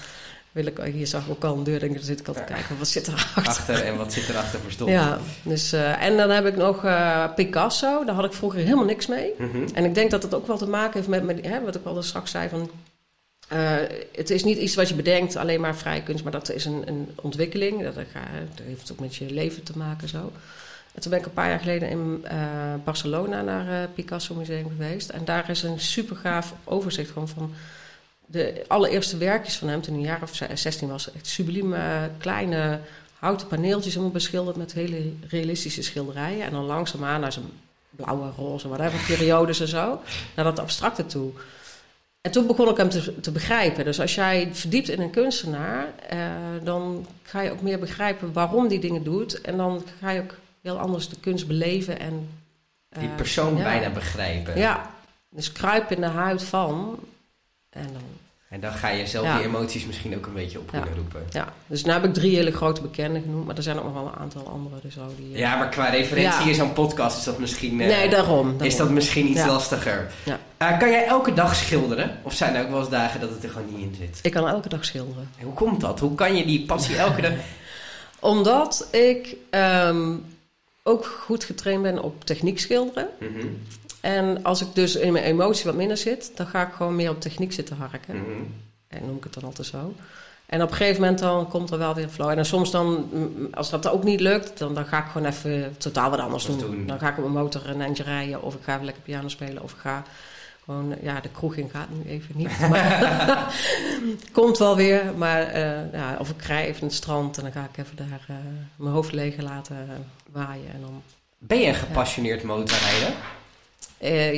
wil 0.53 0.67
ik... 0.67 0.79
Hier 0.93 1.07
zag 1.07 1.25
ik 1.25 1.31
ook 1.31 1.45
al 1.45 1.57
een 1.57 1.65
deur, 1.65 1.79
denk 1.79 1.91
ik, 1.91 1.97
dan 1.97 2.07
zit 2.07 2.21
ik 2.21 2.29
al 2.29 2.35
te 2.35 2.45
kijken. 2.45 2.79
Wat 2.79 2.89
zit 2.89 3.07
er 3.07 3.33
achter? 3.35 3.85
En 3.85 3.97
wat 3.97 4.13
zit 4.13 4.29
erachter 4.29 4.61
verstopt? 4.61 4.91
Ja, 4.91 5.19
dus, 5.43 5.73
uh, 5.73 6.03
en 6.03 6.17
dan 6.17 6.31
heb 6.31 6.47
ik 6.47 6.57
nog 6.57 6.85
uh, 6.85 7.35
Picasso. 7.35 8.05
Daar 8.05 8.15
had 8.15 8.25
ik 8.25 8.33
vroeger 8.33 8.61
helemaal 8.61 8.85
niks 8.85 9.07
mee. 9.07 9.33
Mm 9.39 9.51
-hmm. 9.51 9.67
En 9.75 9.85
ik 9.85 9.95
denk 9.95 10.11
dat 10.11 10.23
het 10.23 10.35
ook 10.35 10.47
wel 10.47 10.59
te 10.59 10.69
maken 10.69 10.93
heeft 10.93 11.09
met, 11.09 11.23
met 11.23 11.47
hè, 11.47 11.61
wat 11.65 11.75
ik 11.75 11.85
al 11.85 12.03
straks 12.03 12.31
zei... 12.31 12.49
Van, 12.49 12.71
uh, 13.53 13.77
het 14.13 14.31
is 14.31 14.45
niet 14.45 14.59
iets 14.59 14.75
wat 14.75 14.89
je 14.89 14.95
bedenkt, 14.95 15.37
alleen 15.37 15.61
maar 15.61 15.77
vrije 15.77 16.03
kunst... 16.03 16.23
maar 16.23 16.33
dat 16.33 16.51
is 16.51 16.65
een, 16.65 16.83
een 16.87 17.09
ontwikkeling. 17.15 17.83
Dat, 17.83 17.95
dat 17.95 18.05
heeft 18.63 18.93
ook 18.93 19.01
met 19.01 19.17
je 19.17 19.31
leven 19.31 19.63
te 19.63 19.79
maken 19.79 20.09
zo. 20.09 20.33
En 20.95 21.01
toen 21.01 21.11
ben 21.11 21.21
ik 21.21 21.27
een 21.27 21.33
paar 21.33 21.49
jaar 21.49 21.59
geleden 21.59 21.89
in 21.89 22.25
uh, 22.25 22.75
Barcelona 22.85 23.43
naar 23.43 23.67
het 23.67 23.95
Picasso 23.95 24.35
Museum 24.35 24.69
geweest. 24.69 25.09
En 25.09 25.25
daar 25.25 25.51
is 25.51 25.63
een 25.63 25.81
super 25.81 26.17
gaaf 26.17 26.55
overzicht 26.65 27.11
van, 27.11 27.29
van 27.29 27.53
de 28.27 28.65
allereerste 28.69 29.17
werkjes 29.17 29.57
van 29.57 29.69
hem. 29.69 29.81
Toen 29.81 29.95
hij 29.95 30.03
een 30.03 30.09
jaar 30.09 30.23
of 30.23 30.41
16 30.55 30.89
was. 30.89 31.13
Echt 31.13 31.27
sublieme 31.27 32.11
kleine 32.19 32.81
houten 33.19 33.47
paneeltjes, 33.47 33.95
allemaal 33.95 34.13
beschilderd 34.13 34.57
met 34.57 34.73
hele 34.73 35.13
realistische 35.29 35.83
schilderijen. 35.83 36.45
En 36.45 36.53
dan 36.53 36.65
langzaamaan 36.65 37.21
naar 37.21 37.33
zijn 37.33 37.47
blauwe, 37.91 38.31
roze, 38.37 38.69
whatever, 38.69 39.17
periodes 39.17 39.61
en 39.61 39.69
zo. 39.69 40.01
Naar 40.37 40.45
dat 40.45 40.59
abstracte 40.59 41.07
toe. 41.07 41.33
En 42.21 42.31
toen 42.31 42.47
begon 42.47 42.69
ik 42.69 42.77
hem 42.77 42.89
te, 42.89 43.21
te 43.21 43.33
begrijpen. 43.33 43.85
Dus 43.85 44.01
als 44.01 44.15
jij 44.15 44.49
verdiept 44.53 44.89
in 44.89 45.01
een 45.01 45.11
kunstenaar, 45.11 45.87
dan 46.63 47.07
ga 47.23 47.41
je 47.41 47.51
ook 47.51 47.63
meer 47.63 47.79
begrijpen 47.79 48.33
waarom 48.33 48.69
die 48.69 48.81
dingen 48.81 49.05
doet. 49.05 49.41
En 49.41 49.57
dan 49.57 49.85
ga 50.01 50.11
je 50.11 50.21
ook 50.21 50.35
heel 50.63 50.79
anders 50.79 51.09
de 51.09 51.21
kunst 51.21 51.47
beleven 51.47 51.99
en... 51.99 52.29
Uh, 52.93 52.99
die 52.99 53.09
persoon 53.09 53.57
ja. 53.57 53.63
bijna 53.63 53.91
begrijpen. 53.91 54.59
Ja, 54.59 54.91
dus 55.29 55.53
kruip 55.53 55.91
in 55.91 56.01
de 56.01 56.07
huid 56.07 56.43
van 56.43 56.99
en 57.71 57.87
dan... 57.93 58.03
En 58.49 58.61
dan 58.61 58.73
ga 58.73 58.89
je 58.89 59.07
zelf 59.07 59.27
ja. 59.27 59.37
die 59.37 59.47
emoties 59.47 59.87
misschien 59.87 60.17
ook 60.17 60.27
een 60.27 60.33
beetje 60.33 60.59
op 60.59 60.67
kunnen 60.67 60.89
ja. 60.89 60.95
roepen. 60.95 61.27
Ja, 61.31 61.53
dus 61.67 61.85
nu 61.85 61.93
heb 61.93 62.05
ik 62.05 62.15
drie 62.15 62.37
hele 62.37 62.51
grote 62.51 62.81
bekenden 62.81 63.23
genoemd, 63.23 63.47
maar 63.47 63.57
er 63.57 63.63
zijn 63.63 63.79
ook 63.79 63.85
nog 63.85 63.93
wel 63.93 64.07
een 64.07 64.19
aantal 64.19 64.49
andere. 64.49 64.77
Dus 64.83 64.99
ook 64.99 65.17
die, 65.17 65.37
ja, 65.37 65.57
maar 65.57 65.69
qua 65.69 65.89
referentie 65.89 66.49
in 66.49 66.55
zo'n 66.55 66.73
podcast 66.73 67.19
is 67.19 67.25
dat 67.25 67.39
misschien... 67.39 67.81
Uh, 67.81 67.87
nee, 67.87 68.09
daarom, 68.09 68.43
daarom, 68.43 68.67
Is 68.67 68.77
dat 68.77 68.91
misschien 68.91 69.31
iets 69.31 69.47
lastiger. 69.47 70.11
Uh, 70.25 70.79
kan 70.79 70.91
jij 70.91 71.07
elke 71.07 71.33
dag 71.33 71.55
schilderen? 71.55 72.19
Of 72.23 72.35
zijn 72.35 72.55
er 72.55 72.63
ook 72.63 72.71
wel 72.71 72.81
eens 72.81 72.89
dagen 72.89 73.21
dat 73.21 73.31
het 73.31 73.43
er 73.43 73.51
gewoon 73.51 73.69
niet 73.77 73.81
in 73.81 73.95
zit? 73.99 74.19
Ik 74.23 74.33
kan 74.33 74.49
elke 74.49 74.69
dag 74.69 74.85
schilderen. 74.85 75.31
En 75.39 75.45
hoe 75.45 75.55
komt 75.55 75.81
dat? 75.81 76.01
Hoe 76.01 76.15
kan 76.15 76.37
je 76.37 76.45
die 76.45 76.67
passie 76.67 76.97
elke 76.97 77.21
dag... 77.21 77.33
Omdat 78.21 78.89
ik... 78.91 79.37
Um, 79.51 80.25
ook 80.83 81.05
goed 81.05 81.45
getraind 81.45 81.83
ben 81.83 82.03
op 82.03 82.25
techniek 82.25 82.61
schilderen. 82.61 83.09
Mm 83.19 83.41
-hmm. 83.41 83.63
En 84.01 84.43
als 84.43 84.61
ik 84.61 84.75
dus 84.75 84.97
in 84.97 85.13
mijn 85.13 85.25
emotie 85.25 85.65
wat 85.65 85.75
minder 85.75 85.97
zit, 85.97 86.33
dan 86.35 86.47
ga 86.47 86.67
ik 86.67 86.73
gewoon 86.73 86.97
meer 86.97 87.11
op 87.11 87.21
techniek 87.21 87.53
zitten 87.53 87.77
harken. 87.77 88.17
Mm 88.17 88.25
-hmm. 88.25 88.55
En 88.89 89.07
noem 89.07 89.17
ik 89.17 89.25
het 89.25 89.35
dan 89.35 89.45
altijd 89.45 89.67
zo. 89.67 89.95
En 90.47 90.63
op 90.63 90.71
een 90.71 90.77
gegeven 90.77 91.01
moment 91.01 91.19
dan 91.19 91.49
komt 91.49 91.71
er 91.71 91.79
wel 91.79 91.95
weer 91.95 92.09
flow. 92.09 92.29
En 92.29 92.37
dan 92.37 92.45
soms 92.45 92.71
dan, 92.71 93.09
als 93.53 93.71
dat 93.71 93.89
ook 93.89 94.05
niet 94.05 94.21
lukt, 94.21 94.59
dan, 94.59 94.75
dan 94.75 94.87
ga 94.87 94.99
ik 94.99 95.11
gewoon 95.13 95.29
even 95.29 95.75
totaal 95.79 96.11
wat 96.11 96.19
anders 96.19 96.47
doen. 96.47 96.59
doen. 96.59 96.87
Dan 96.87 96.99
ga 96.99 97.09
ik 97.09 97.17
op 97.17 97.23
mijn 97.23 97.45
motor 97.45 97.69
een 97.69 97.81
eindje 97.81 98.03
rijden, 98.03 98.43
of 98.43 98.55
ik 98.55 98.63
ga 98.63 98.81
lekker 98.83 99.03
piano 99.03 99.29
spelen, 99.29 99.63
of 99.63 99.73
ik 99.73 99.79
ga 99.79 100.05
gewoon, 100.65 100.95
ja, 101.03 101.21
de 101.21 101.29
kroeg 101.29 101.55
in 101.55 101.71
gaat 101.71 101.89
nu 101.91 102.11
even 102.11 102.35
niet. 102.37 102.59
Maar 102.71 103.55
komt 104.33 104.59
wel 104.59 104.77
weer. 104.77 105.15
Maar 105.17 105.57
uh, 105.57 105.93
ja, 105.93 106.17
of 106.19 106.31
ik 106.31 106.43
rij 106.43 106.67
even 106.67 106.87
het 106.87 106.95
strand 106.95 107.37
en 107.37 107.43
dan 107.43 107.53
ga 107.53 107.69
ik 107.73 107.85
even 107.85 107.97
daar 107.97 108.27
uh, 108.31 108.37
mijn 108.77 108.95
hoofd 108.95 109.13
leeg 109.13 109.37
laten 109.37 110.07
waaien. 110.33 110.73
En 110.73 110.81
dan, 110.81 111.03
ben 111.39 111.59
je 111.59 111.67
een 111.67 111.75
gepassioneerd 111.75 112.43
motorrijder? 112.43 113.13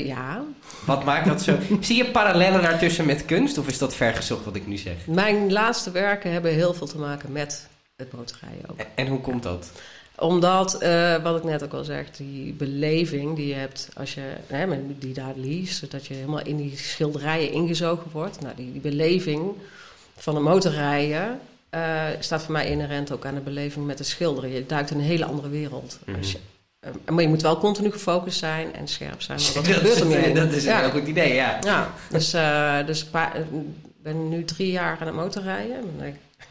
Ja. 0.07 0.43
Wat 0.87 1.05
maakt 1.05 1.27
dat 1.27 1.43
zo? 1.43 1.59
Zie 1.81 1.97
je 1.97 2.11
parallellen 2.11 2.63
daartussen 2.63 3.07
met 3.07 3.25
kunst 3.25 3.59
of 3.59 3.69
is 3.69 3.79
dat 3.79 3.95
vergezocht 3.95 4.45
wat 4.45 4.57
ik 4.57 4.67
nu 4.67 4.77
zeg? 4.77 5.07
Mijn 5.07 5.53
laatste 5.53 5.91
werken 5.91 6.33
hebben 6.33 6.53
heel 6.53 6.75
veel 6.75 6.87
te 6.87 6.99
maken 6.99 7.33
met 7.33 7.69
het 7.97 8.13
motorrijden 8.13 8.71
ook. 8.71 8.79
En, 8.79 8.87
en 8.95 9.07
hoe 9.07 9.21
komt 9.21 9.43
dat? 9.43 9.71
Omdat, 10.23 10.83
uh, 10.83 11.23
wat 11.23 11.37
ik 11.37 11.45
net 11.45 11.65
ook 11.65 11.73
al 11.73 11.85
zeg, 11.85 12.11
die 12.11 12.53
beleving 12.53 13.37
die 13.37 13.47
je 13.47 13.55
hebt 13.55 13.89
als 13.97 14.15
je 14.15 14.23
hè, 14.47 14.67
die 14.99 15.15
daar 15.15 15.35
liest, 15.37 15.91
dat 15.91 16.07
je 16.07 16.15
helemaal 16.15 16.43
in 16.43 16.57
die 16.57 16.77
schilderijen 16.77 17.53
ingezogen 17.53 18.11
wordt. 18.13 18.41
Nou, 18.41 18.55
die, 18.57 18.73
die 18.73 18.81
beleving 18.81 19.53
van 20.17 20.35
het 20.35 20.45
motorrijden 20.45 21.41
uh, 21.75 22.05
staat 22.19 22.43
voor 22.43 22.53
mij 22.53 22.67
inherent 22.67 23.13
ook 23.13 23.27
aan 23.27 23.35
de 23.35 23.41
beleving 23.41 23.87
met 23.87 23.99
het 23.99 24.09
schilderen. 24.09 24.51
Je 24.51 24.67
duikt 24.67 24.91
in 24.91 24.99
een 24.99 25.05
hele 25.05 25.25
andere 25.25 25.49
wereld. 25.49 25.99
Mm 25.99 26.15
-hmm. 26.15 26.23
als 26.23 26.33
je, 26.33 26.39
uh, 26.87 26.91
maar 27.15 27.23
je 27.23 27.29
moet 27.29 27.43
wel 27.43 27.59
continu 27.59 27.91
gefocust 27.91 28.39
zijn 28.39 28.75
en 28.75 28.89
scherp 28.89 29.23
zijn. 29.23 29.39
Dat, 29.55 29.67
gebeurt 29.67 30.01
er. 30.01 30.35
Dat 30.35 30.53
is 30.53 30.67
een 30.67 30.77
heel 30.77 30.91
goed 30.91 31.07
idee, 31.07 31.35
ja. 31.35 31.59
ja 31.61 31.95
dus, 32.11 32.35
uh, 32.35 32.87
dus 32.87 33.03
ik 33.03 33.09
ben 34.03 34.29
nu 34.29 34.45
drie 34.45 34.71
jaar 34.71 34.97
aan 35.01 35.07
het 35.07 35.17
motorrijden. 35.17 35.85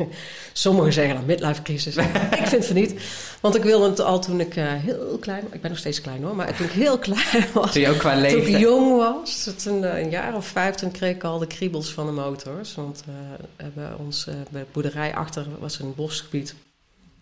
Sommigen 0.54 0.94
zeggen 0.94 1.16
dan 1.16 1.26
midlife 1.26 1.62
crisis. 1.62 1.96
ik 2.42 2.48
vind 2.48 2.68
het 2.68 2.74
niet. 2.74 2.96
Want 3.42 3.56
ik 3.56 3.64
wilde 3.64 3.90
het 3.90 4.00
al 4.00 4.20
toen 4.20 4.40
ik 4.40 4.56
uh, 4.56 4.74
heel 4.74 5.18
klein... 5.20 5.44
Ik 5.52 5.62
ben 5.62 5.70
nog 5.70 5.80
steeds 5.80 6.02
klein 6.02 6.24
hoor, 6.24 6.36
maar 6.36 6.56
toen 6.56 6.66
ik 6.66 6.72
heel 6.72 6.98
klein 6.98 7.46
was... 7.54 7.72
Toen 7.72 7.82
je 7.82 7.90
ook 7.90 7.98
qua 7.98 8.14
Toen 8.14 8.42
ik 8.42 8.58
jong 8.58 8.98
was, 8.98 9.50
toen, 9.64 9.84
uh, 9.84 10.00
een 10.00 10.10
jaar 10.10 10.36
of 10.36 10.48
vijf, 10.48 10.76
toen 10.76 10.92
kreeg 10.92 11.16
ik 11.16 11.24
al 11.24 11.40
de 11.40 11.48
kriebels 11.48 11.94
van 11.94 12.06
de 12.06 12.12
motors. 12.12 12.76
Want 12.76 13.04
uh, 13.10 13.66
bij 13.74 13.94
ons, 13.98 14.26
bij 14.50 14.62
de 14.62 14.68
boerderij 14.72 15.16
achter 15.16 15.46
was 15.60 15.80
een 15.80 15.96
bosgebied 15.96 16.56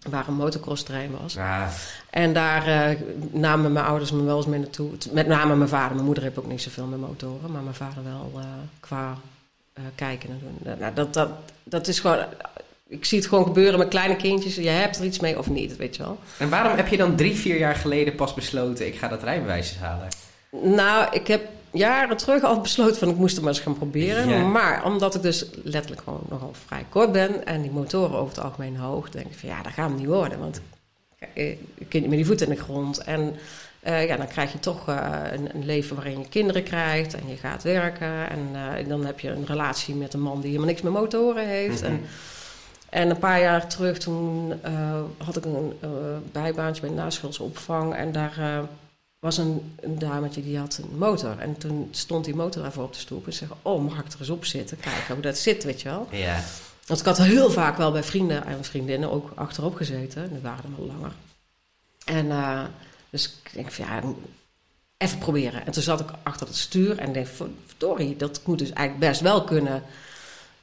waar 0.10 0.28
een 0.28 0.34
motocrossterrein 0.34 1.12
was. 1.22 1.38
Ah. 1.38 1.68
En 2.10 2.34
daar 2.34 2.96
namen 3.32 3.72
mijn 3.72 3.86
ouders 3.86 4.12
me 4.12 4.24
wel 4.24 4.38
eens 4.38 4.46
mee 4.46 4.60
naartoe. 4.60 4.92
Met 5.12 5.28
name 5.28 5.56
mijn 5.56 5.70
vader. 5.70 5.94
Mijn 5.94 6.06
moeder 6.06 6.24
heeft 6.24 6.38
ook 6.38 6.48
niet 6.48 6.62
zoveel 6.62 6.86
met 6.86 7.00
motoren, 7.00 7.52
maar 7.52 7.62
mijn 7.62 7.76
vader 7.76 8.04
wel 8.04 8.32
qua 8.80 9.18
kijken 9.96 10.30
en 10.30 10.40
doen. 10.40 10.78
Nou, 10.80 10.94
dat, 10.94 11.14
dat, 11.14 11.30
dat 11.64 11.88
is 11.88 12.00
gewoon 12.00 12.26
ik 12.90 13.06
zie 13.06 13.18
het 13.18 13.28
gewoon 13.28 13.46
gebeuren 13.46 13.80
met 13.80 13.88
kleine 13.88 14.16
kindjes. 14.16 14.56
Je 14.56 14.70
hebt 14.70 14.98
er 14.98 15.06
iets 15.06 15.20
mee 15.20 15.38
of 15.38 15.50
niet, 15.50 15.78
weet 15.78 15.96
je 15.96 16.04
wel. 16.04 16.20
En 16.38 16.50
waarom 16.50 16.76
heb 16.76 16.88
je 16.88 16.98
dan 16.98 17.16
drie, 17.16 17.36
vier 17.36 17.58
jaar 17.58 17.76
geleden 17.76 18.16
pas 18.16 18.34
besloten... 18.34 18.88
ik 18.88 18.96
ga 18.96 19.08
dat 19.08 19.24
rijbewijs 19.24 19.78
halen? 19.78 20.08
Nou, 20.50 21.08
ik 21.12 21.28
heb 21.28 21.42
jaren 21.72 22.18
terug 22.18 22.44
al 22.44 22.62
besloten 22.62 22.96
van 22.96 23.10
ik 23.10 23.16
moest 23.16 23.36
het 23.36 23.44
maar 23.44 23.54
eens 23.54 23.62
gaan 23.62 23.78
proberen. 23.78 24.30
Ja. 24.30 24.44
Maar 24.44 24.86
omdat 24.86 25.16
ik 25.16 25.22
dus 25.22 25.46
letterlijk 25.64 26.02
gewoon 26.02 26.24
nogal 26.30 26.54
vrij 26.66 26.86
kort 26.90 27.12
ben... 27.12 27.46
en 27.46 27.62
die 27.62 27.72
motoren 27.72 28.18
over 28.18 28.36
het 28.36 28.44
algemeen 28.44 28.78
hoog... 28.78 29.10
denk 29.10 29.26
ik 29.26 29.38
van 29.40 29.50
ja, 29.50 29.62
dat 29.62 29.74
gaat 29.74 29.90
hem 29.90 29.98
niet 29.98 30.08
worden. 30.08 30.40
Want 30.40 30.62
je 31.34 31.58
kunt 31.78 31.92
niet 31.92 32.08
met 32.08 32.18
die 32.18 32.26
voeten 32.26 32.48
in 32.48 32.56
de 32.56 32.62
grond. 32.62 32.98
En 32.98 33.36
uh, 33.88 34.08
ja, 34.08 34.18
dan 34.18 34.28
krijg 34.28 34.52
je 34.52 34.60
toch 34.60 34.90
uh, 34.90 35.18
een, 35.32 35.56
een, 35.56 35.66
leven 35.66 35.96
waarin 35.96 36.20
je 36.20 36.30
kinderen 36.30 36.64
krijgt... 36.64 37.14
en 37.14 37.28
je 37.28 37.36
gaat 37.36 37.64
werken. 37.64 38.30
En 38.30 38.40
uh, 38.54 38.90
dan 38.90 39.06
heb 39.06 39.20
je 39.20 39.30
een 39.30 39.46
relatie 39.46 39.96
met 39.96 40.14
een 40.14 40.22
man 40.22 40.36
die 40.36 40.46
helemaal 40.46 40.68
niks 40.68 40.82
met 40.82 40.94
motoren 40.94 41.48
heeft... 41.48 41.82
Mhm. 41.82 41.92
en, 41.92 42.02
en 42.90 43.10
een 43.10 43.20
paar 43.20 43.40
jaar 43.42 43.68
terug, 43.68 43.98
toen 43.98 44.54
uh, 44.66 45.02
had 45.18 45.38
ik 45.38 45.46
een 45.46 45.80
uh, 45.84 45.90
bijbaantje 46.32 46.82
bij 46.82 46.90
een 46.90 46.96
naschoolse 46.96 47.44
opvang. 47.44 47.96
En 47.96 48.12
daar 48.12 48.36
uh, 48.40 48.60
was 49.20 49.38
een, 49.38 49.76
een 49.80 50.00
dametje 50.00 50.44
die 50.44 50.58
had 50.58 50.80
een 50.84 50.98
motor. 50.98 51.40
En 51.40 51.58
toen 51.58 51.88
stond 51.92 52.26
die 52.26 52.36
motor 52.36 52.66
even 52.66 52.84
op 52.84 52.94
de 52.94 53.00
stoep 53.00 53.26
en 53.26 53.34
zei... 53.34 53.50
Oh, 53.62 53.84
mag 53.84 54.00
ik 54.00 54.12
er 54.12 54.20
eens 54.20 54.30
op 54.30 54.46
zitten? 54.46 54.80
Kijken 54.80 55.14
hoe 55.14 55.24
dat 55.24 55.38
zit, 55.38 55.64
weet 55.64 55.82
je 55.82 55.90
wel. 55.90 56.08
Ja. 56.12 56.44
Want 56.86 57.00
ik 57.00 57.06
had 57.06 57.18
heel 57.18 57.52
vaak 57.52 57.78
wel 57.78 57.92
bij 57.92 58.04
vrienden 58.04 58.46
en 58.46 58.64
vriendinnen 58.64 59.12
ook 59.12 59.32
achterop 59.36 59.76
gezeten. 59.76 60.30
Die 60.30 60.42
waren 60.42 60.64
er 60.64 60.78
wel 60.78 60.86
langer. 60.86 61.12
En 62.06 62.72
dus 63.10 63.26
ik 63.26 63.54
denk 63.54 63.72
van 63.72 63.86
ja, 63.86 64.02
even 64.98 65.18
proberen. 65.18 65.66
En 65.66 65.72
toen 65.72 65.84
zat 65.84 66.00
ik 66.00 66.10
achter 66.24 66.48
het 66.48 66.56
stuur 66.56 66.98
en 66.98 67.14
dacht... 67.14 67.42
Verdorie, 67.66 68.16
dat 68.16 68.42
moet 68.46 68.60
dus 68.60 68.72
eigenlijk 68.72 69.10
best 69.10 69.22
wel 69.22 69.44
kunnen... 69.44 69.84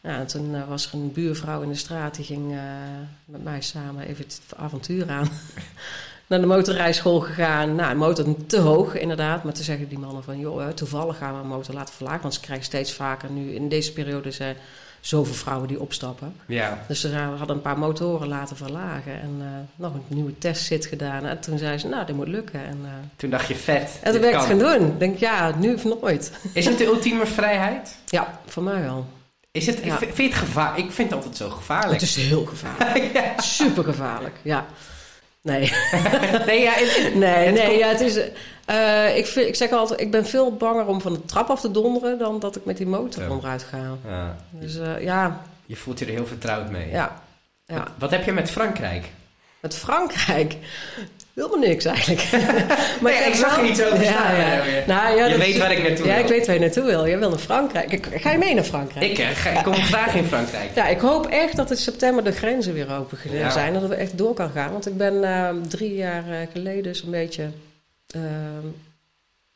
Ja, 0.07 0.19
en 0.19 0.27
toen 0.27 0.55
uh, 0.55 0.69
was 0.69 0.87
er 0.87 0.95
een 0.95 1.13
buurvrouw 1.13 1.63
in 1.63 1.69
de 1.69 1.75
straat 1.75 2.15
die 2.15 2.25
ging 2.25 2.53
uh, 2.53 2.61
met 3.25 3.45
mij 3.45 3.61
samen 3.61 4.07
even 4.07 4.25
het 4.25 4.41
avontuur 4.57 5.11
aan. 5.11 5.29
Naar 6.29 6.41
de 6.41 6.47
motorrijschool 6.47 7.21
gegaan. 7.21 7.75
Nou, 7.75 7.91
de 7.91 7.99
motor 7.99 8.47
te 8.47 8.59
hoog 8.59 8.95
inderdaad. 8.95 9.45
Maar 9.45 9.53
toen 9.53 9.65
zeggen 9.65 9.89
die 9.89 9.99
mannen 9.99 10.25
van, 10.25 10.39
joh, 10.39 10.69
toevallig 10.69 11.17
gaan 11.17 11.35
we 11.35 11.41
een 11.41 11.49
motor 11.49 11.75
laten 11.75 11.95
verlagen. 11.95 12.23
Want 12.23 12.35
ze 12.35 12.41
krijgen 12.41 12.65
steeds 12.65 12.93
vaker 12.93 13.31
nu, 13.31 13.55
in 13.55 13.69
deze 13.69 13.93
periode 13.93 14.31
zijn 14.31 14.57
zoveel 15.01 15.35
vrouwen 15.35 15.69
die 15.69 15.81
opstappen. 15.81 16.35
Ja. 16.47 16.85
Dus 16.89 17.01
ze 17.01 17.17
hadden 17.17 17.57
een 17.57 17.63
paar 17.63 17.79
motoren 17.79 18.29
laten 18.29 18.57
verlagen. 18.57 19.21
En 19.21 19.35
uh, 19.39 19.47
nog 19.77 19.95
een 19.95 20.03
nieuwe 20.09 20.39
testzit 20.39 20.87
gedaan. 20.87 21.25
En 21.25 21.41
toen 21.41 21.59
zei 21.59 21.79
ze, 21.79 21.89
nou, 21.89 22.07
dit 22.07 22.17
moet 22.17 22.29
lukken. 22.29 22.65
En, 22.65 22.79
toen 23.17 23.31
dacht 23.31 23.49
je, 23.49 23.55
vet. 23.55 23.99
En 24.03 24.13
toen 24.13 24.21
ben 24.21 24.31
ik 24.31 24.37
het 24.37 24.45
gaan 24.45 24.59
doen. 24.59 24.87
Ik 24.87 24.99
denk, 24.99 25.19
ja, 25.19 25.55
nu 25.59 25.75
of 25.75 25.85
nooit. 25.85 26.33
Is 26.53 26.67
het 26.67 26.79
de 26.79 26.85
ultieme 26.85 27.27
vrijheid? 27.27 27.97
Ja, 28.07 28.41
voor 28.47 28.63
mij 28.63 28.83
wel. 28.83 29.07
Is 29.57 29.67
het, 29.67 29.81
Ja. 29.85 29.99
Vind 29.99 30.17
het 30.35 30.35
gevaar? 30.35 30.79
Ik 30.79 30.91
vind 30.93 31.09
het 31.11 31.19
altijd 31.19 31.37
zo 31.37 31.49
gevaarlijk. 31.51 31.93
Het 32.01 32.03
is 32.03 32.17
heel 32.17 32.45
gevaarlijk. 32.45 33.13
ja. 33.19 33.41
Super 33.41 33.85
gevaarlijk, 33.85 34.35
ja. 34.43 34.67
Nee. 35.41 35.61
Nee, 36.47 36.61
ja, 36.61 36.73
het- 36.73 37.15
Nee, 37.15 37.29
het 37.47 37.55
nee, 37.55 37.67
komt- 37.67 37.79
ja, 37.79 37.89
het 37.89 38.01
is... 38.01 38.19
eh, 38.65 39.17
ik, 39.17 39.27
vind, 39.27 39.49
ik 39.49 39.55
zeg 39.55 39.71
altijd, 39.71 40.01
ik 40.01 40.11
ben 40.11 40.27
veel 40.27 40.53
banger 40.57 40.87
om 40.87 41.01
van 41.01 41.13
de 41.13 41.25
trap 41.25 41.51
af 41.51 41.61
te 41.61 41.71
donderen... 41.71 42.19
dan 42.19 42.39
dat 42.41 42.57
ik 42.57 42.65
met 42.65 42.77
die 42.77 42.87
motor 42.87 43.23
Ja. 43.23 43.29
onderuit 43.31 43.63
ga. 43.63 43.79
Ja, 44.09 44.37
Dus 44.51 44.79
eh, 44.79 45.03
ja, 45.03 45.41
je 45.67 45.77
voelt 45.77 45.99
je 45.99 46.05
er 46.05 46.11
heel 46.13 46.27
vertrouwd 46.27 46.71
mee. 46.71 46.91
ja, 46.91 47.23
ja. 47.67 47.75
Wat, 47.79 47.89
wat 47.99 48.11
heb 48.11 48.25
je 48.25 48.33
met 48.33 48.51
Frankrijk? 48.51 49.05
Met 49.67 49.77
Frankrijk... 49.77 50.57
Helemaal 51.35 51.59
niks 51.59 51.85
eigenlijk. 51.85 52.23
maar 53.01 53.13
Nee, 53.13 53.27
ik 53.29 53.35
zag 53.35 53.59
er 53.59 53.65
iets 53.65 53.83
over 53.83 54.03
Ja, 54.03 54.33
ja. 54.37 54.61
eh, 54.61 54.87
Nou, 54.87 55.17
ja, 55.17 55.25
je 55.25 55.31
dat- 55.31 55.39
weet 55.39 55.57
waar 55.59 55.73
ik 55.73 55.83
naartoe 55.89 56.07
Ja, 56.07 56.15
wil. 56.15 56.23
ik 56.23 56.29
weet 56.29 56.47
waar 56.47 56.55
je 56.55 56.61
naartoe 56.61 56.85
wil. 56.85 57.05
Je 57.07 57.17
wil 57.19 57.29
naar 57.31 57.39
Frankrijk. 57.39 57.93
Ik, 57.93 58.07
ga 58.15 58.31
je 58.33 58.39
mee 58.39 58.55
naar 58.55 58.65
Frankrijk? 58.65 59.11
Ik, 59.11 59.19
eh, 59.19 59.29
ga, 59.29 59.51
ik 59.51 59.63
kom 59.65 59.75
graag 59.75 60.15
in 60.15 60.25
Frankrijk. 60.25 60.71
Ja, 60.75 60.87
ik 60.87 61.01
hoop 61.01 61.27
echt 61.27 61.57
dat 61.57 61.71
in 61.71 61.77
september 61.77 62.25
de 62.25 62.33
grenzen 62.33 62.73
weer 62.73 62.93
open 62.95 63.19
zijn. 63.51 63.73
Dat 63.73 63.87
we 63.89 63.95
echt 63.95 64.19
door 64.19 64.35
kan 64.35 64.51
gaan. 64.51 64.73
Want 64.73 64.87
ik 64.87 64.97
ben 64.97 65.25
eh, 65.25 65.49
drie 65.69 65.95
jaar 65.95 66.25
geleden 66.53 66.97
zo'n 66.97 67.11
beetje... 67.11 67.43
eh, 68.07 68.21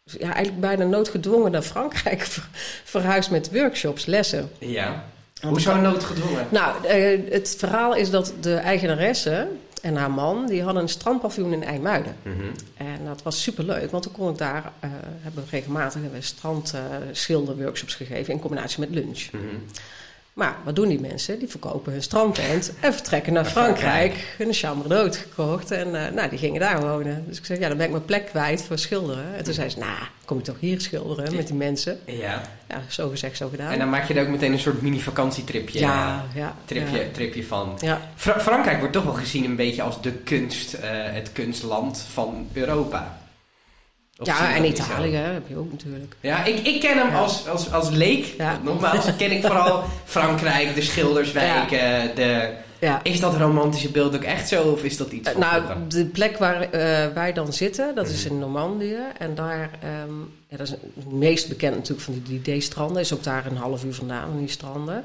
ja, 0.05 0.33
eigenlijk 0.33 0.61
bijna 0.61 0.85
noodgedwongen 0.85 1.51
naar 1.51 1.63
Frankrijk 1.63 2.23
ver- 2.35 2.49
verhuisd 2.85 3.31
met 3.31 3.51
workshops, 3.53 4.07
lessen. 4.07 4.51
Ja. 4.59 5.05
Hoezo 5.47 5.77
noodgedwongen? 5.77 6.47
Nou, 6.49 6.87
het 7.31 7.55
verhaal 7.59 7.95
is 7.95 8.11
dat 8.11 8.33
de 8.41 8.55
eigenaresse 8.55 9.47
en 9.81 9.97
haar 9.97 10.11
man... 10.11 10.47
die 10.47 10.63
hadden 10.63 10.83
een 10.83 10.89
strandpaviljoen 10.89 11.53
in 11.53 11.65
IJmuiden. 11.65 12.17
Mhm. 12.23 12.45
En 12.77 13.05
dat 13.05 13.23
was 13.23 13.43
superleuk, 13.43 13.91
want 13.91 14.03
toen 14.03 14.13
kon 14.13 14.31
ik 14.31 14.39
daar... 14.39 14.73
eh, 14.81 14.91
hebben 15.21 15.45
we 15.45 15.51
regelmatig 15.51 16.03
strandschilderworkshops 16.19 17.95
gegeven... 17.95 18.33
in 18.33 18.41
combinatie 18.41 18.81
met 18.81 18.91
lunch. 18.91 19.31
Mhm. 19.33 19.45
Maar 20.35 20.57
wat 20.65 20.77
doen 20.77 20.89
die 20.89 21.01
mensen? 21.01 21.39
Die 21.39 21.49
verkopen 21.49 21.93
hun 21.93 22.03
strandtent 22.03 22.73
en 22.81 22.93
vertrekken 22.93 23.33
naar 23.33 23.45
Frankrijk. 23.45 24.35
Een 24.39 24.53
chambre 24.53 24.89
d'hôte 24.89 25.19
gekocht 25.19 25.71
en 25.71 26.07
eh, 26.07 26.13
nou, 26.13 26.29
die 26.29 26.39
gingen 26.39 26.61
daar 26.61 26.81
wonen. 26.81 27.25
Dus 27.29 27.39
ik 27.39 27.45
zei, 27.45 27.61
ja, 27.61 27.69
dan 27.69 27.77
ben 27.77 27.87
ik 27.87 27.93
mijn 27.93 28.05
plek 28.05 28.27
kwijt 28.27 28.63
voor 28.63 28.79
schilderen. 28.79 29.37
En 29.37 29.45
toen 29.45 29.55
zei 29.55 29.69
ze, 29.69 29.79
nou, 29.79 29.99
kom 30.25 30.37
je 30.37 30.43
toch 30.43 30.61
hier 30.61 30.81
schilderen 30.81 31.37
met 31.37 31.47
die 31.47 31.57
mensen? 31.57 31.99
Ja. 32.05 32.41
Ja, 32.69 32.83
zo 32.89 33.09
gezegd, 33.09 33.37
zo 33.37 33.49
gedaan. 33.49 33.73
En 33.73 33.79
dan 33.79 33.91
maak 33.91 34.09
je 34.09 34.15
er 34.15 34.23
ook 34.23 34.29
meteen 34.31 34.53
een 34.53 34.59
soort 34.59 34.83
mini-vakantietripje 34.83 35.79
ja, 35.79 36.25
ja. 36.35 36.55
tripje, 36.65 36.99
ja. 36.99 37.05
tripje 37.13 37.45
van. 37.45 37.79
Ja, 37.81 38.01
Fra- 38.15 38.41
Frankrijk 38.41 38.79
wordt 38.79 38.93
toch 38.93 39.05
wel 39.05 39.13
gezien 39.15 39.45
een 39.45 39.57
beetje 39.57 39.83
als 39.83 40.03
de 40.03 40.13
kunst, 40.13 40.75
eh, 40.75 40.89
het 40.93 41.33
kunstland 41.33 42.05
van 42.13 42.49
Europa. 42.53 43.19
Ja 44.23 44.55
en? 44.55 44.65
Italië 44.65 45.15
hè, 45.15 45.33
heb 45.33 45.49
je 45.49 45.57
ook 45.57 45.71
natuurlijk. 45.71 46.17
Ja, 46.21 46.45
ik, 46.45 46.59
ik 46.67 46.81
ken 46.81 46.99
hem 46.99 47.09
Ja. 47.09 47.19
als, 47.19 47.49
als, 47.49 47.73
als 47.73 47.91
leek. 47.91 48.35
Ja. 48.39 48.59
Nogmaals, 48.63 49.17
ken 49.17 49.31
ik 49.31 49.45
vooral 49.47 49.85
Frankrijk, 50.05 50.75
de 50.75 50.83
schilderswijken. 50.83 52.15
De, 52.15 52.51
Ja. 52.79 53.01
is 53.03 53.21
dat 53.21 53.37
romantische 53.37 53.91
beeld 53.91 54.15
ook 54.17 54.23
echt 54.23 54.49
zo? 54.49 54.63
Of 54.63 54.83
is 54.85 54.97
dat 54.97 55.13
iets 55.13 55.31
van 55.31 55.41
Nou, 55.41 55.63
de 55.89 56.05
plek 56.05 56.39
waar 56.39 56.61
eh, 56.63 57.07
wij 57.15 57.33
dan 57.33 57.53
zitten, 57.53 57.95
dat 57.95 58.05
Mhm. 58.05 58.15
is 58.15 58.25
in 58.25 58.39
Normandië. 58.39 58.97
En 59.19 59.35
daar, 59.35 59.71
ehm, 59.83 60.13
ja, 60.49 60.57
dat 60.57 60.67
is 60.67 60.71
het 60.71 61.13
meest 61.13 61.49
bekend 61.49 61.75
natuurlijk 61.75 62.01
van 62.03 62.23
die 62.27 62.59
D-stranden. 62.59 63.03
Is 63.03 63.13
ook 63.15 63.23
daar 63.25 63.47
een 63.47 63.57
half 63.57 63.85
uur 63.85 63.95
vandaan, 63.95 64.29
van 64.29 64.39
die 64.39 64.49
stranden. 64.49 65.05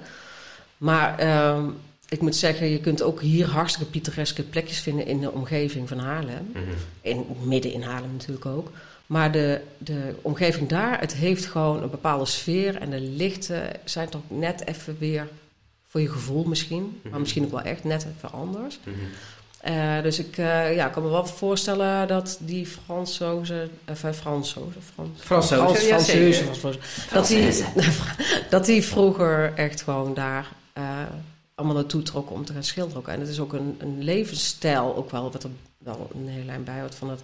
Maar 0.77 1.17
ehm, 1.19 1.63
ik 2.09 2.21
moet 2.21 2.35
zeggen, 2.35 2.69
je 2.69 2.79
kunt 2.79 3.01
ook 3.01 3.21
hier 3.21 3.47
hartstikke 3.47 3.91
pittoreske 3.91 4.43
plekjes 4.43 4.79
vinden 4.79 5.05
in 5.05 5.19
de 5.19 5.31
omgeving 5.31 5.87
van 5.87 5.99
Haarlem. 5.99 6.49
Mhm. 6.53 6.63
In, 7.01 7.25
midden 7.43 7.71
in 7.73 7.81
Haarlem 7.81 8.11
natuurlijk 8.11 8.45
ook. 8.45 8.71
Maar 9.05 9.31
de, 9.31 9.61
de 9.77 10.15
omgeving 10.21 10.69
daar, 10.69 10.99
het 10.99 11.13
heeft 11.13 11.45
gewoon 11.45 11.83
een 11.83 11.89
bepaalde 11.89 12.25
sfeer. 12.25 12.75
En 12.81 12.89
de 12.89 12.99
lichten 12.99 13.69
zijn 13.83 14.09
toch 14.09 14.21
net 14.27 14.67
even 14.67 14.95
weer, 14.99 15.27
voor 15.87 16.01
je 16.01 16.09
gevoel 16.11 16.43
misschien, 16.43 16.99
maar 17.01 17.11
Mhm. 17.11 17.19
misschien 17.21 17.43
ook 17.45 17.51
wel 17.51 17.61
echt 17.61 17.83
net 17.83 18.07
even 18.17 18.31
anders. 18.31 18.79
Mhm. 18.83 18.95
Eh, 19.61 20.01
dus 20.01 20.19
ik 20.19 20.37
eh, 20.37 20.75
ja, 20.75 20.87
kan 20.87 21.03
me 21.03 21.09
wel 21.09 21.25
voorstellen 21.25 22.07
dat 22.07 22.37
die 22.41 22.65
Fransozen, 22.65 23.69
enfin 23.85 24.13
Fransozen, 24.13 24.81
Frans, 24.93 25.09
Fransozen, 25.19 25.75
Frans, 25.75 26.07
ja. 26.07 26.53
Frans- 26.53 26.77
dat 27.11 27.27
die, 27.27 27.63
dat 28.49 28.65
die 28.65 28.83
vroeger 28.83 29.53
echt 29.55 29.81
gewoon 29.81 30.13
daar 30.13 30.47
eh, 30.73 30.83
allemaal 31.55 31.75
naartoe 31.75 32.01
trokken 32.01 32.35
om 32.35 32.45
te 32.45 32.53
gaan 32.53 32.63
schilderen. 32.63 32.97
ook. 33.01 33.07
En 33.07 33.19
het 33.19 33.29
is 33.29 33.39
ook 33.39 33.53
een, 33.53 33.75
een 33.79 34.03
levensstijl, 34.03 34.95
ook 34.95 35.11
wel, 35.11 35.31
wat 35.31 35.43
er 35.43 35.49
wel 35.77 36.09
een 36.13 36.27
hele 36.27 36.45
lijn 36.45 36.63
bij 36.63 36.79
hoort 36.79 36.95
van 36.95 37.07
dat 37.07 37.21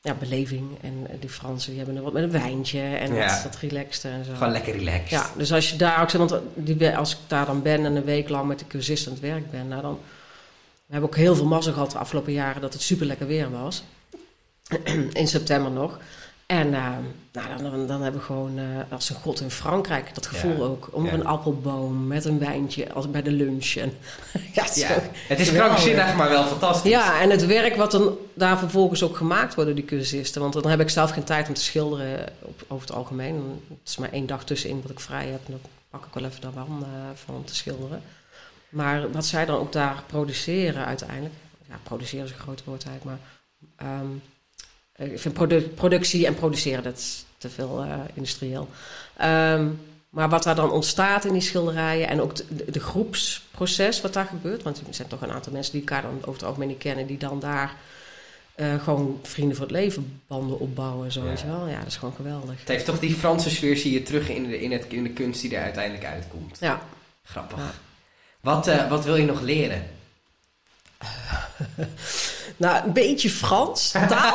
ja, 0.00 0.14
beleving. 0.14 0.78
En 0.80 1.06
die 1.20 1.28
Fransen 1.28 1.68
die 1.70 1.78
hebben 1.78 1.96
er 1.96 2.02
wat 2.02 2.12
met 2.12 2.22
een 2.22 2.30
wijntje 2.30 2.80
en 2.80 3.14
Ja. 3.14 3.26
dat, 3.26 3.42
dat 3.52 3.60
relaxte 3.60 4.08
en 4.08 4.24
zo. 4.24 4.32
Gewoon 4.34 4.52
lekker 4.52 4.76
relaxed. 4.76 5.10
Ja, 5.10 5.30
dus 5.36 5.52
als 5.52 5.70
je 5.70 5.76
daar 5.76 6.02
ook 6.02 6.10
zit, 6.10 6.18
want 6.18 6.34
die, 6.54 6.96
als 6.96 7.12
ik 7.12 7.18
daar 7.26 7.46
dan 7.46 7.62
ben 7.62 7.84
en 7.84 7.96
een 7.96 8.04
week 8.04 8.28
lang 8.28 8.46
met 8.48 8.58
de 8.58 8.66
cursist 8.66 9.06
aan 9.06 9.12
het 9.12 9.22
werk 9.22 9.50
ben, 9.50 9.68
nou 9.68 9.82
dan. 9.82 9.98
We 10.86 10.98
hebben 10.98 11.10
ook 11.10 11.24
heel 11.24 11.34
veel 11.34 11.46
mazzel 11.46 11.72
gehad 11.72 11.90
de 11.90 11.98
afgelopen 11.98 12.32
jaren 12.32 12.60
dat 12.60 12.72
het 12.72 12.82
super 12.82 13.06
lekker 13.06 13.26
weer 13.26 13.50
was. 13.50 13.82
in 15.12 15.28
september 15.28 15.70
nog. 15.70 15.98
En 16.46 16.74
eh, 16.74 16.88
nou, 17.32 17.62
dan, 17.62 17.86
dan, 17.86 18.02
hebben 18.02 18.20
we 18.20 18.26
gewoon 18.26 18.58
eh, 18.58 18.64
als 18.90 19.10
een 19.10 19.16
god 19.16 19.40
in 19.40 19.50
Frankrijk 19.50 20.14
dat 20.14 20.26
gevoel 20.26 20.56
Ja. 20.56 20.62
ook. 20.62 20.88
Onder 20.92 21.12
Ja. 21.12 21.18
een 21.18 21.26
appelboom 21.26 22.06
met 22.06 22.24
een 22.24 22.38
wijntje 22.38 22.92
als 22.92 23.10
bij 23.10 23.22
de 23.22 23.30
lunch. 23.30 23.74
En, 23.74 23.92
ja, 24.54 24.62
het 24.62 24.76
is 24.76 24.82
Ja, 24.82 24.98
het 25.28 25.40
is 25.40 25.52
krankzinnig, 25.52 26.14
maar 26.14 26.28
wel 26.28 26.44
fantastisch. 26.44 26.90
ja, 26.90 27.20
en 27.20 27.30
het 27.30 27.46
werk 27.46 27.76
wat 27.76 27.90
dan 27.90 28.16
daar 28.34 28.58
vervolgens 28.58 29.02
ook 29.02 29.16
gemaakt 29.16 29.54
wordt 29.54 29.70
door 29.70 29.78
die 29.78 29.88
cursisten. 29.88 30.40
Want 30.40 30.52
dan 30.52 30.68
heb 30.68 30.80
ik 30.80 30.88
zelf 30.90 31.10
geen 31.10 31.24
tijd 31.24 31.48
om 31.48 31.54
te 31.54 31.62
schilderen 31.62 32.26
op, 32.40 32.64
over 32.68 32.86
het 32.86 32.96
algemeen. 32.96 33.62
Het 33.68 33.88
is 33.88 33.96
maar 33.96 34.12
één 34.12 34.26
dag 34.26 34.44
tussenin 34.44 34.82
wat 34.82 34.90
ik 34.90 35.00
vrij 35.00 35.26
heb. 35.26 35.40
En 35.46 35.50
dan 35.52 35.60
pak 35.90 36.06
ik 36.06 36.14
wel 36.14 36.24
even 36.24 36.40
daar 36.40 36.54
wel 36.54 36.66
eh, 36.82 36.88
van 37.14 37.34
om 37.34 37.44
te 37.44 37.54
schilderen. 37.54 38.02
Maar 38.68 39.10
wat 39.10 39.26
zij 39.26 39.44
dan 39.46 39.58
ook 39.58 39.72
daar 39.72 40.02
produceren 40.06 40.84
uiteindelijk... 40.86 41.34
Ja, 41.68 41.74
produceren 41.82 42.24
is 42.24 42.30
een 42.32 42.38
groot 42.38 42.64
woord 42.64 42.84
eigenlijk, 42.86 43.18
maar... 43.76 43.88
ehm, 43.88 44.06
ik 45.10 45.20
vind 45.20 45.34
produ- 45.34 45.68
productie 45.68 46.26
en 46.26 46.34
produceren, 46.34 46.82
dat 46.82 46.96
is 46.98 47.24
te 47.38 47.50
veel 47.50 47.82
eh, 47.82 47.98
industrieel. 48.14 48.68
Ehm, 49.16 49.68
maar 50.10 50.28
wat 50.28 50.42
daar 50.42 50.54
dan 50.54 50.70
ontstaat 50.70 51.24
in 51.24 51.32
die 51.32 51.42
schilderijen... 51.42 52.08
en 52.08 52.20
ook 52.20 52.34
de, 52.72 52.80
groepsproces 52.80 54.00
wat 54.00 54.12
daar 54.12 54.26
gebeurt... 54.26 54.62
want 54.62 54.78
er 54.78 54.94
zijn 54.94 55.08
toch 55.08 55.22
een 55.22 55.32
aantal 55.32 55.52
mensen 55.52 55.72
die 55.72 55.80
elkaar 55.80 56.02
dan 56.02 56.18
over 56.20 56.32
het 56.32 56.42
algemeen 56.42 56.68
niet 56.68 56.78
kennen... 56.78 57.06
die 57.06 57.18
dan 57.18 57.40
daar 57.40 57.74
eh, 58.54 58.82
gewoon 58.82 59.20
vrienden 59.22 59.56
voor 59.56 59.66
het 59.66 59.74
leven 59.74 60.20
banden 60.26 60.58
opbouwen 60.58 61.04
en 61.04 61.12
zo, 61.12 61.24
Ja. 61.24 61.46
wel. 61.46 61.68
Ja, 61.68 61.78
dat 61.78 61.86
is 61.86 61.96
gewoon 61.96 62.14
geweldig. 62.14 62.58
Het 62.58 62.68
heeft 62.68 62.84
toch 62.84 62.98
die 62.98 63.14
Franse 63.14 63.50
sfeer 63.50 63.76
zie 63.76 63.92
je 63.92 64.02
terug 64.02 64.28
in 64.28 64.48
de, 64.48 64.60
in 64.60 64.72
het, 64.72 64.84
in 64.88 65.02
de 65.02 65.10
kunst 65.10 65.40
die 65.40 65.56
er 65.56 65.62
uiteindelijk 65.62 66.04
uitkomt. 66.04 66.56
Ja. 66.60 66.82
Grappig. 67.22 67.58
Ja. 67.58 67.72
Wat, 68.40 68.66
eh, 68.66 68.88
wat 68.88 69.04
wil 69.04 69.16
je 69.16 69.24
nog 69.24 69.40
leren? 69.40 69.82
Nou, 72.56 72.84
een 72.86 72.92
beetje 72.92 73.30
Frans, 73.30 73.90
taal. 74.08 74.34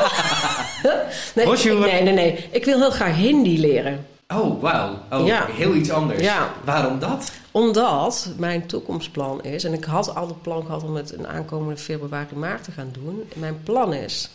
nee, 1.36 1.45
Bonjour. 1.45 1.80
nee, 1.80 2.01
nee, 2.03 2.13
nee. 2.13 2.47
Ik 2.51 2.65
wil 2.65 2.80
heel 2.80 2.91
graag 2.91 3.15
Hindi 3.15 3.60
leren. 3.60 4.06
Oh, 4.34 4.62
wauw. 4.62 4.97
Oh, 5.12 5.25
Ja. 5.27 5.45
heel 5.51 5.73
iets 5.73 5.89
anders. 5.91 6.21
Ja. 6.21 6.49
Waarom 6.63 6.99
dat? 6.99 7.32
Omdat 7.51 8.30
mijn 8.38 8.65
toekomstplan 8.65 9.43
is, 9.43 9.63
en 9.63 9.73
ik 9.73 9.84
had 9.84 10.15
al 10.15 10.27
het 10.27 10.41
plan 10.41 10.65
gehad 10.65 10.84
om 10.84 10.95
het 10.95 11.12
in 11.12 11.27
aankomende 11.27 11.77
februari, 11.77 12.36
maart 12.36 12.63
te 12.63 12.71
gaan 12.71 12.89
doen. 12.91 13.30
Mijn 13.36 13.60
plan 13.63 13.93
is 13.93 14.30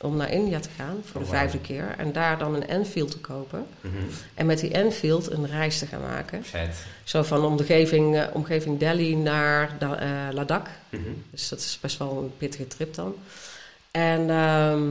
om 0.00 0.16
naar 0.16 0.32
India 0.32 0.60
te 0.60 0.68
gaan 0.76 1.00
voor 1.04 1.20
de 1.20 1.26
Oh, 1.26 1.32
vijfde 1.32 1.58
keer 1.60 1.94
en 1.98 2.12
daar 2.12 2.38
dan 2.38 2.54
een 2.54 2.68
Enfield 2.68 3.10
te 3.10 3.18
kopen. 3.18 3.66
Mhm. 3.80 3.94
En 4.34 4.46
met 4.46 4.58
die 4.60 4.70
Enfield 4.70 5.30
een 5.30 5.46
reis 5.46 5.78
te 5.78 5.86
gaan 5.86 6.00
maken. 6.00 6.44
Zo 7.04 7.22
van 7.22 7.44
omgeving, 7.44 8.16
eh, 8.16 8.26
omgeving 8.32 8.78
Delhi 8.78 9.14
naar 9.14 9.76
da- 9.78 9.98
eh, 9.98 10.34
Ladakh. 10.34 10.70
Mhm. 10.90 11.02
Dus 11.30 11.48
dat 11.48 11.58
is 11.58 11.78
best 11.80 11.98
wel 11.98 12.18
een 12.22 12.36
pittige 12.36 12.66
trip 12.66 12.94
dan. 12.94 13.14
En 13.90 14.30
ehm, 14.30 14.88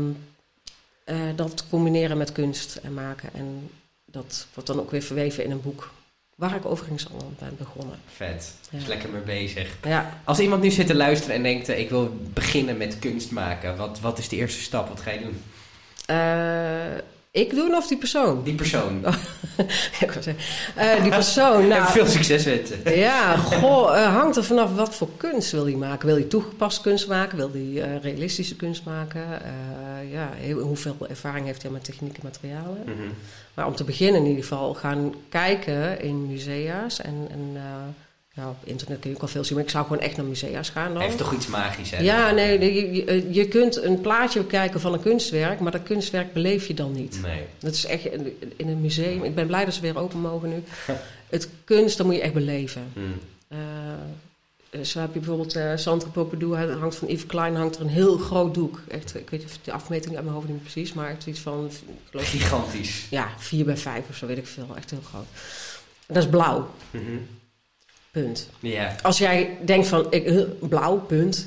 eh, 1.04 1.16
dat 1.36 1.64
combineren 1.70 2.18
met 2.18 2.32
kunst 2.32 2.76
en 2.76 2.94
maken. 2.94 3.30
En 3.34 3.70
dat 4.06 4.48
wordt 4.54 4.70
dan 4.70 4.80
ook 4.80 4.92
weer 4.92 5.02
verweven 5.02 5.44
in 5.44 5.52
een 5.52 5.62
boek. 5.62 5.92
Waar 6.38 6.56
ik 6.56 6.66
overigens 6.66 7.08
al 7.14 7.20
aan 7.22 7.36
ben 7.40 7.56
begonnen. 7.58 8.00
Vet. 8.16 8.54
Ja. 8.70 8.78
Is 8.78 8.86
lekker 8.86 9.10
mee 9.10 9.22
bezig. 9.22 9.78
Ja, 9.84 10.20
Als 10.24 10.40
iemand 10.40 10.62
nu 10.62 10.72
zit 10.72 10.88
te 10.88 10.96
luisteren 10.96 11.36
en 11.36 11.44
denkt, 11.44 11.70
eh, 11.70 11.80
ik 11.80 11.90
wil 11.90 12.18
beginnen 12.34 12.78
met 12.78 13.00
kunst 13.00 13.32
maken. 13.32 13.78
Wat, 13.78 14.00
wat 14.00 14.18
is 14.18 14.30
de 14.30 14.36
eerste 14.36 14.62
stap? 14.62 14.88
Wat 14.88 15.00
ga 15.02 15.12
je 15.12 15.20
doen? 15.20 15.42
eh, 16.06 17.04
ik 17.38 17.56
doen 17.56 17.76
of 17.76 17.88
die 17.88 17.98
persoon? 17.98 18.44
Die 18.44 18.56
persoon. 18.56 19.06
Ik 20.00 20.12
wou 20.12 20.22
zeggen, 20.22 20.38
eh, 20.76 21.02
die 21.02 21.12
persoon, 21.12 21.62
En 21.62 21.68
nou... 21.68 21.92
veel 21.92 22.06
succes 22.06 22.44
wensen. 22.44 22.96
Ja, 22.96 23.38
goh, 23.38 23.98
eh, 23.98 24.16
hangt 24.16 24.36
er 24.36 24.44
vanaf 24.44 24.76
wat 24.76 24.96
voor 24.96 25.10
kunst 25.18 25.52
wil 25.52 25.66
hij 25.66 25.76
maken. 25.76 26.08
Wil 26.08 26.16
hij 26.16 26.26
toegepast 26.26 26.82
kunst 26.82 27.08
maken? 27.08 27.38
Wil 27.38 27.52
hij 27.52 27.82
eh, 27.84 28.02
realistische 28.02 28.56
kunst 28.56 28.84
maken? 28.86 29.22
Eh, 29.44 30.12
ja, 30.12 30.30
heel- 30.36 30.60
hoeveel 30.60 30.96
ervaring 31.10 31.46
heeft 31.46 31.62
hij 31.62 31.72
met 31.72 31.84
techniek 31.84 32.18
en 32.18 32.24
materialen? 32.24 32.82
Mhm. 32.86 32.94
Maar 33.54 33.66
om 33.66 33.76
te 33.76 33.84
beginnen 33.84 34.22
in 34.22 34.28
ieder 34.28 34.44
geval 34.44 34.74
gaan 34.74 35.14
kijken 35.30 36.02
in 36.02 36.28
musea's. 36.28 37.02
En, 37.02 37.28
en 37.32 37.58
eh, 38.38 38.44
ja, 38.44 38.50
op 38.50 38.56
internet 38.64 39.00
kun 39.00 39.10
je 39.10 39.16
ook 39.16 39.22
al 39.22 39.28
veel 39.28 39.44
zien. 39.44 39.56
Maar 39.56 39.64
ik 39.64 39.70
zou 39.70 39.86
gewoon 39.86 40.02
echt 40.02 40.18
naar 40.18 40.26
musea's 40.26 40.70
gaan 40.70 40.94
dan. 40.94 41.02
Heeft 41.02 41.18
toch 41.18 41.34
iets 41.34 41.48
magisch, 41.48 41.92
hè? 41.92 42.00
Ja, 42.02 42.32
nee, 42.32 42.60
je, 42.74 42.94
je, 42.94 43.28
je 43.34 43.48
kunt 43.48 43.76
een 43.84 44.02
plaatje 44.02 44.46
kijken 44.46 44.80
van 44.80 44.94
een 44.94 45.02
kunstwerk. 45.02 45.60
Maar 45.60 45.72
dat 45.72 45.84
kunstwerk 45.84 46.34
beleef 46.34 46.68
je 46.68 46.74
dan 46.74 46.92
niet. 46.92 47.20
Nee. 47.22 47.42
Dat 47.60 47.74
is 47.74 47.86
echt 47.86 48.06
in, 48.06 48.36
een 48.58 48.82
museum. 48.82 49.24
Ik 49.24 49.36
ben 49.36 49.48
blij 49.48 49.66
dat 49.66 49.74
ze 49.74 49.82
weer 49.82 49.98
open 49.98 50.20
mogen 50.20 50.50
nu. 50.50 50.64
Het 51.30 51.50
kunst, 51.64 51.98
dat 51.98 52.06
moet 52.06 52.16
je 52.16 52.22
echt 52.22 52.34
beleven. 52.34 52.82
Hm. 52.94 53.00
Eh, 53.48 54.82
zo 54.84 55.00
heb 55.00 55.14
je 55.14 55.20
bijvoorbeeld 55.20 55.56
eh 55.56 55.72
Sandra 55.76 56.10
Pompidou, 56.10 56.56
hij 56.56 56.66
hangt 56.68 56.96
van 56.96 57.08
Yves 57.08 57.26
Klein 57.26 57.56
hangt 57.56 57.76
er 57.76 57.82
een 57.82 57.88
heel 57.88 58.18
groot 58.18 58.54
doek. 58.54 58.82
Echt, 58.88 59.16
ik 59.16 59.30
weet 59.30 59.60
de 59.64 59.72
afmeting 59.72 60.16
uit 60.16 60.24
mijn 60.24 60.36
hoofd 60.36 60.48
niet 60.48 60.62
precies, 60.62 60.94
maar 60.94 61.10
echt 61.10 61.26
iets 61.28 61.40
van, 61.40 61.72
Gigantisch. 62.12 63.06
ja, 63.10 63.30
4 63.38 63.66
bij 63.66 63.78
5 63.78 64.04
of 64.10 64.16
zo, 64.16 64.26
weet 64.26 64.38
ik 64.38 64.48
veel. 64.48 64.68
Echt 64.76 64.90
heel 64.90 65.02
groot. 65.10 65.26
Dat 66.08 66.18
is 66.24 66.30
blauw, 66.30 66.70
Mhm. 66.92 67.04
Punt. 68.12 68.50
Ja. 68.60 68.96
Als 69.02 69.18
jij 69.18 69.58
denkt 69.66 69.88
van, 69.88 70.08
ik, 70.10 70.46
blauw, 70.70 71.00
punt. 71.00 71.46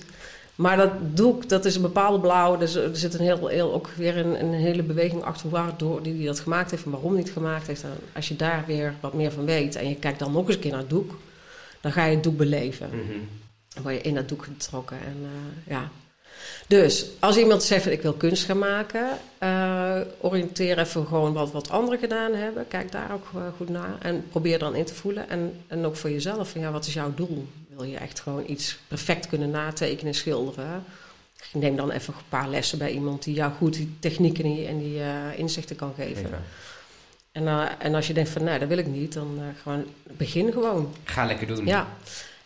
Maar 0.54 0.76
dat 0.76 0.90
doek, 1.16 1.48
dat 1.48 1.64
is 1.64 1.74
een 1.74 1.82
bepaalde 1.82 2.20
blauw. 2.20 2.56
Dus 2.56 2.74
er 2.74 2.96
zit 2.96 3.14
een 3.14 3.20
heel, 3.20 3.46
heel, 3.46 3.72
ook 3.72 3.88
weer 3.96 4.16
een, 4.16 4.40
een 4.40 4.52
hele 4.52 4.82
beweging 4.82 5.22
achter 5.22 5.50
waardoor 5.50 6.02
die, 6.02 6.16
die 6.16 6.26
dat 6.26 6.40
gemaakt 6.40 6.70
heeft 6.70 6.84
en 6.84 6.90
waarom 6.90 7.12
hij 7.12 7.22
het 7.22 7.30
gemaakt 7.30 7.66
heeft. 7.66 7.82
En 7.82 7.90
als 8.14 8.28
je 8.28 8.36
daar 8.36 8.64
weer 8.66 8.94
wat 9.00 9.14
meer 9.14 9.32
van 9.32 9.44
weet 9.44 9.76
en 9.76 9.88
je 9.88 9.94
kijkt 9.94 10.18
dan 10.18 10.32
nog 10.32 10.46
eens 10.46 10.54
een 10.54 10.60
keer 10.60 10.70
naar 10.70 10.80
het 10.80 10.90
doek, 10.90 11.18
dan 11.80 11.92
ga 11.92 12.04
je 12.04 12.14
het 12.14 12.24
doek 12.24 12.36
beleven. 12.36 12.88
Mhm. 12.88 13.18
Dan 13.74 13.82
word 13.82 13.94
je 13.94 14.00
in 14.00 14.14
dat 14.14 14.28
doek 14.28 14.44
getrokken. 14.44 14.96
En, 14.96 15.16
eh, 15.22 15.72
ja. 15.72 15.90
Dus 16.66 17.06
als 17.18 17.36
iemand 17.36 17.62
zegt 17.62 17.82
van 17.82 17.92
ik 17.92 18.02
wil 18.02 18.12
kunst 18.12 18.44
gaan 18.44 18.58
maken, 18.58 19.08
eh, 19.38 20.00
oriënteer 20.20 20.78
even 20.78 21.06
gewoon 21.06 21.32
wat, 21.32 21.52
wat 21.52 21.70
anderen 21.70 21.98
gedaan 21.98 22.34
hebben. 22.34 22.68
Kijk 22.68 22.92
daar 22.92 23.12
ook 23.12 23.26
eh, 23.34 23.42
goed 23.56 23.68
naar 23.68 23.96
en 24.00 24.24
probeer 24.30 24.58
dan 24.58 24.74
in 24.74 24.84
te 24.84 24.94
voelen. 24.94 25.28
En, 25.28 25.62
en 25.66 25.86
ook 25.86 25.96
voor 25.96 26.10
jezelf, 26.10 26.50
van, 26.50 26.60
ja, 26.60 26.70
wat 26.70 26.86
is 26.86 26.94
jouw 26.94 27.14
doel? 27.14 27.46
Wil 27.76 27.84
je 27.84 27.96
echt 27.96 28.20
gewoon 28.20 28.44
iets 28.46 28.78
perfect 28.88 29.26
kunnen 29.26 29.50
natekenen, 29.50 30.14
schilderen? 30.14 30.84
Neem 31.52 31.76
dan 31.76 31.90
even 31.90 32.14
een 32.14 32.20
paar 32.28 32.48
lessen 32.48 32.78
bij 32.78 32.90
iemand 32.90 33.22
die 33.22 33.34
jou 33.34 33.52
goed 33.52 33.74
die 33.74 33.96
technieken 33.98 34.44
en 34.44 34.54
die, 34.54 34.66
en 34.66 34.78
die 34.78 35.00
eh, 35.00 35.38
inzichten 35.38 35.76
kan 35.76 35.92
geven. 35.96 36.24
Even. 36.24 36.44
En, 37.32 37.46
eh, 37.46 37.66
en 37.78 37.94
als 37.94 38.06
je 38.06 38.12
denkt 38.12 38.30
van 38.30 38.44
nee, 38.44 38.58
dat 38.58 38.68
wil 38.68 38.78
ik 38.78 38.86
niet, 38.86 39.12
dan 39.12 39.40
gewoon 39.62 39.84
begin 40.02 40.52
gewoon. 40.52 40.94
Ga 41.04 41.24
lekker 41.24 41.46
doen. 41.46 41.66
Ja. 41.66 41.88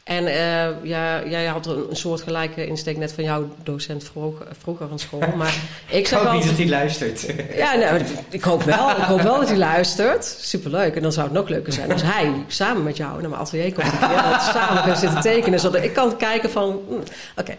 En 0.04 0.26
eh, 0.26 0.84
ja, 0.84 1.24
jij 1.26 1.46
had 1.46 1.66
een, 1.66 1.90
een 1.90 1.96
soort 1.96 2.22
gelijke 2.22 2.66
insteek 2.66 2.96
net 2.96 3.12
van 3.12 3.24
jouw 3.24 3.48
docent 3.62 4.04
vroeger, 4.04 4.46
vroeger 4.62 4.88
aan 4.90 4.98
school. 4.98 5.20
Maar 5.36 5.54
ik 5.90 6.08
hoop 6.08 6.32
niet 6.32 6.44
dat 6.44 6.56
hij 6.56 6.68
luistert. 6.68 7.26
Ja, 7.56 7.74
nou, 7.74 8.02
ik 8.28 8.42
hoop 8.42 8.62
wel. 8.62 8.90
Ik 8.90 8.96
hoop 8.96 9.20
wel 9.20 9.38
dat 9.38 9.48
hij 9.48 9.56
luistert. 9.56 10.24
Superleuk. 10.40 10.96
En 10.96 11.02
dan 11.02 11.12
zou 11.12 11.26
het 11.26 11.36
nog 11.36 11.48
leuker 11.48 11.72
zijn 11.72 11.92
als 11.92 12.02
hij 12.02 12.32
samen 12.46 12.82
met 12.82 12.96
jou 12.96 13.20
naar 13.20 13.30
mijn 13.30 13.42
atelier 13.42 13.72
komt. 13.72 13.92
Ja, 14.00 14.30
dat 14.30 14.42
samen 14.42 14.82
gaan 14.82 14.96
zitten 14.96 15.20
tekenen. 15.20 15.60
Zodat 15.60 15.82
ik 15.84 15.92
kan 15.92 16.16
kijken 16.16 16.50
van... 16.50 16.80
hm, 16.88 17.40
Oké. 17.40 17.54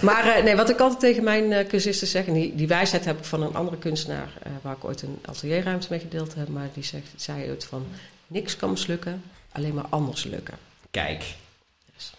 Maar 0.00 0.26
eh, 0.36 0.44
nee, 0.44 0.56
wat 0.56 0.70
ik 0.70 0.80
altijd 0.80 1.00
tegen 1.00 1.24
mijn 1.24 1.52
eh, 1.52 1.66
cursisten 1.66 2.06
zeg... 2.06 2.26
En 2.26 2.32
die, 2.32 2.54
die 2.54 2.68
wijsheid 2.68 3.04
heb 3.04 3.18
ik 3.18 3.24
van 3.24 3.42
een 3.42 3.54
andere 3.54 3.76
kunstenaar... 3.78 4.28
eh, 4.42 4.50
waar 4.62 4.74
ik 4.74 4.84
ooit 4.84 5.02
een 5.02 5.18
atelierruimte 5.24 5.86
mee 5.90 6.00
gedeeld 6.00 6.34
heb. 6.34 6.48
Maar 6.48 6.68
die 6.74 6.84
zegt, 6.84 7.06
zei 7.16 7.48
het 7.48 7.64
van... 7.64 7.86
Niks 8.26 8.56
kan 8.56 8.70
mislukken, 8.70 9.22
alleen 9.52 9.74
maar 9.74 9.86
anders 9.88 10.24
lukken. 10.24 10.54
Kijk. 10.90 11.24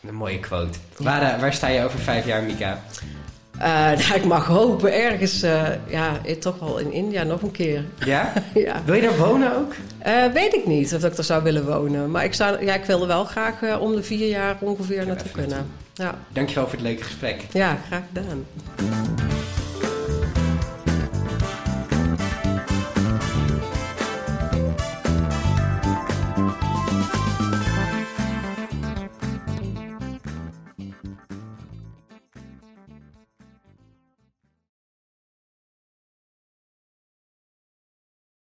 Een 0.08 0.16
mooie 0.16 0.40
quote. 0.40 0.78
Waar, 0.98 1.22
eh, 1.22 1.40
waar 1.40 1.54
sta 1.54 1.68
je 1.68 1.84
over 1.84 2.00
vijf 2.00 2.26
jaar, 2.26 2.44
Mika? 2.44 2.82
Eh, 3.58 3.68
nou, 4.08 4.14
ik 4.14 4.26
mag 4.26 4.46
hopen 4.46 4.94
ergens... 4.94 5.42
eh, 5.42 5.64
ja, 5.88 6.12
toch 6.40 6.60
wel 6.60 6.78
in 6.78 6.92
India 6.92 7.24
nog 7.24 7.42
een 7.42 7.52
keer. 7.52 7.84
Ja? 8.06 8.34
ja. 8.54 8.82
Wil 8.86 8.96
je 8.96 9.02
daar 9.02 9.18
wonen 9.18 9.56
ook? 9.58 9.74
Eh, 9.98 10.26
weet 10.34 10.54
ik 10.54 10.66
niet 10.66 10.94
of 10.96 11.04
ik 11.04 11.18
er 11.18 11.24
zou 11.24 11.44
willen 11.44 11.66
wonen. 11.66 12.12
Maar 12.12 12.24
ik, 12.24 12.34
zou, 12.34 12.66
ja, 12.66 12.74
ik 12.74 12.86
wil 12.86 13.02
er 13.02 13.08
wel 13.08 13.26
graag 13.26 13.80
om 13.80 13.96
de 13.96 14.04
vier 14.04 14.28
jaar 14.28 14.58
ongeveer 14.60 15.08
naartoe 15.08 15.32
kunnen. 15.32 15.68
Ja. 15.94 16.16
Dankjewel 16.34 16.64
voor 16.64 16.74
het 16.74 16.82
leuke 16.82 17.04
gesprek. 17.04 17.42
ja, 17.52 17.78
graag 17.88 18.04
gedaan. 18.14 18.46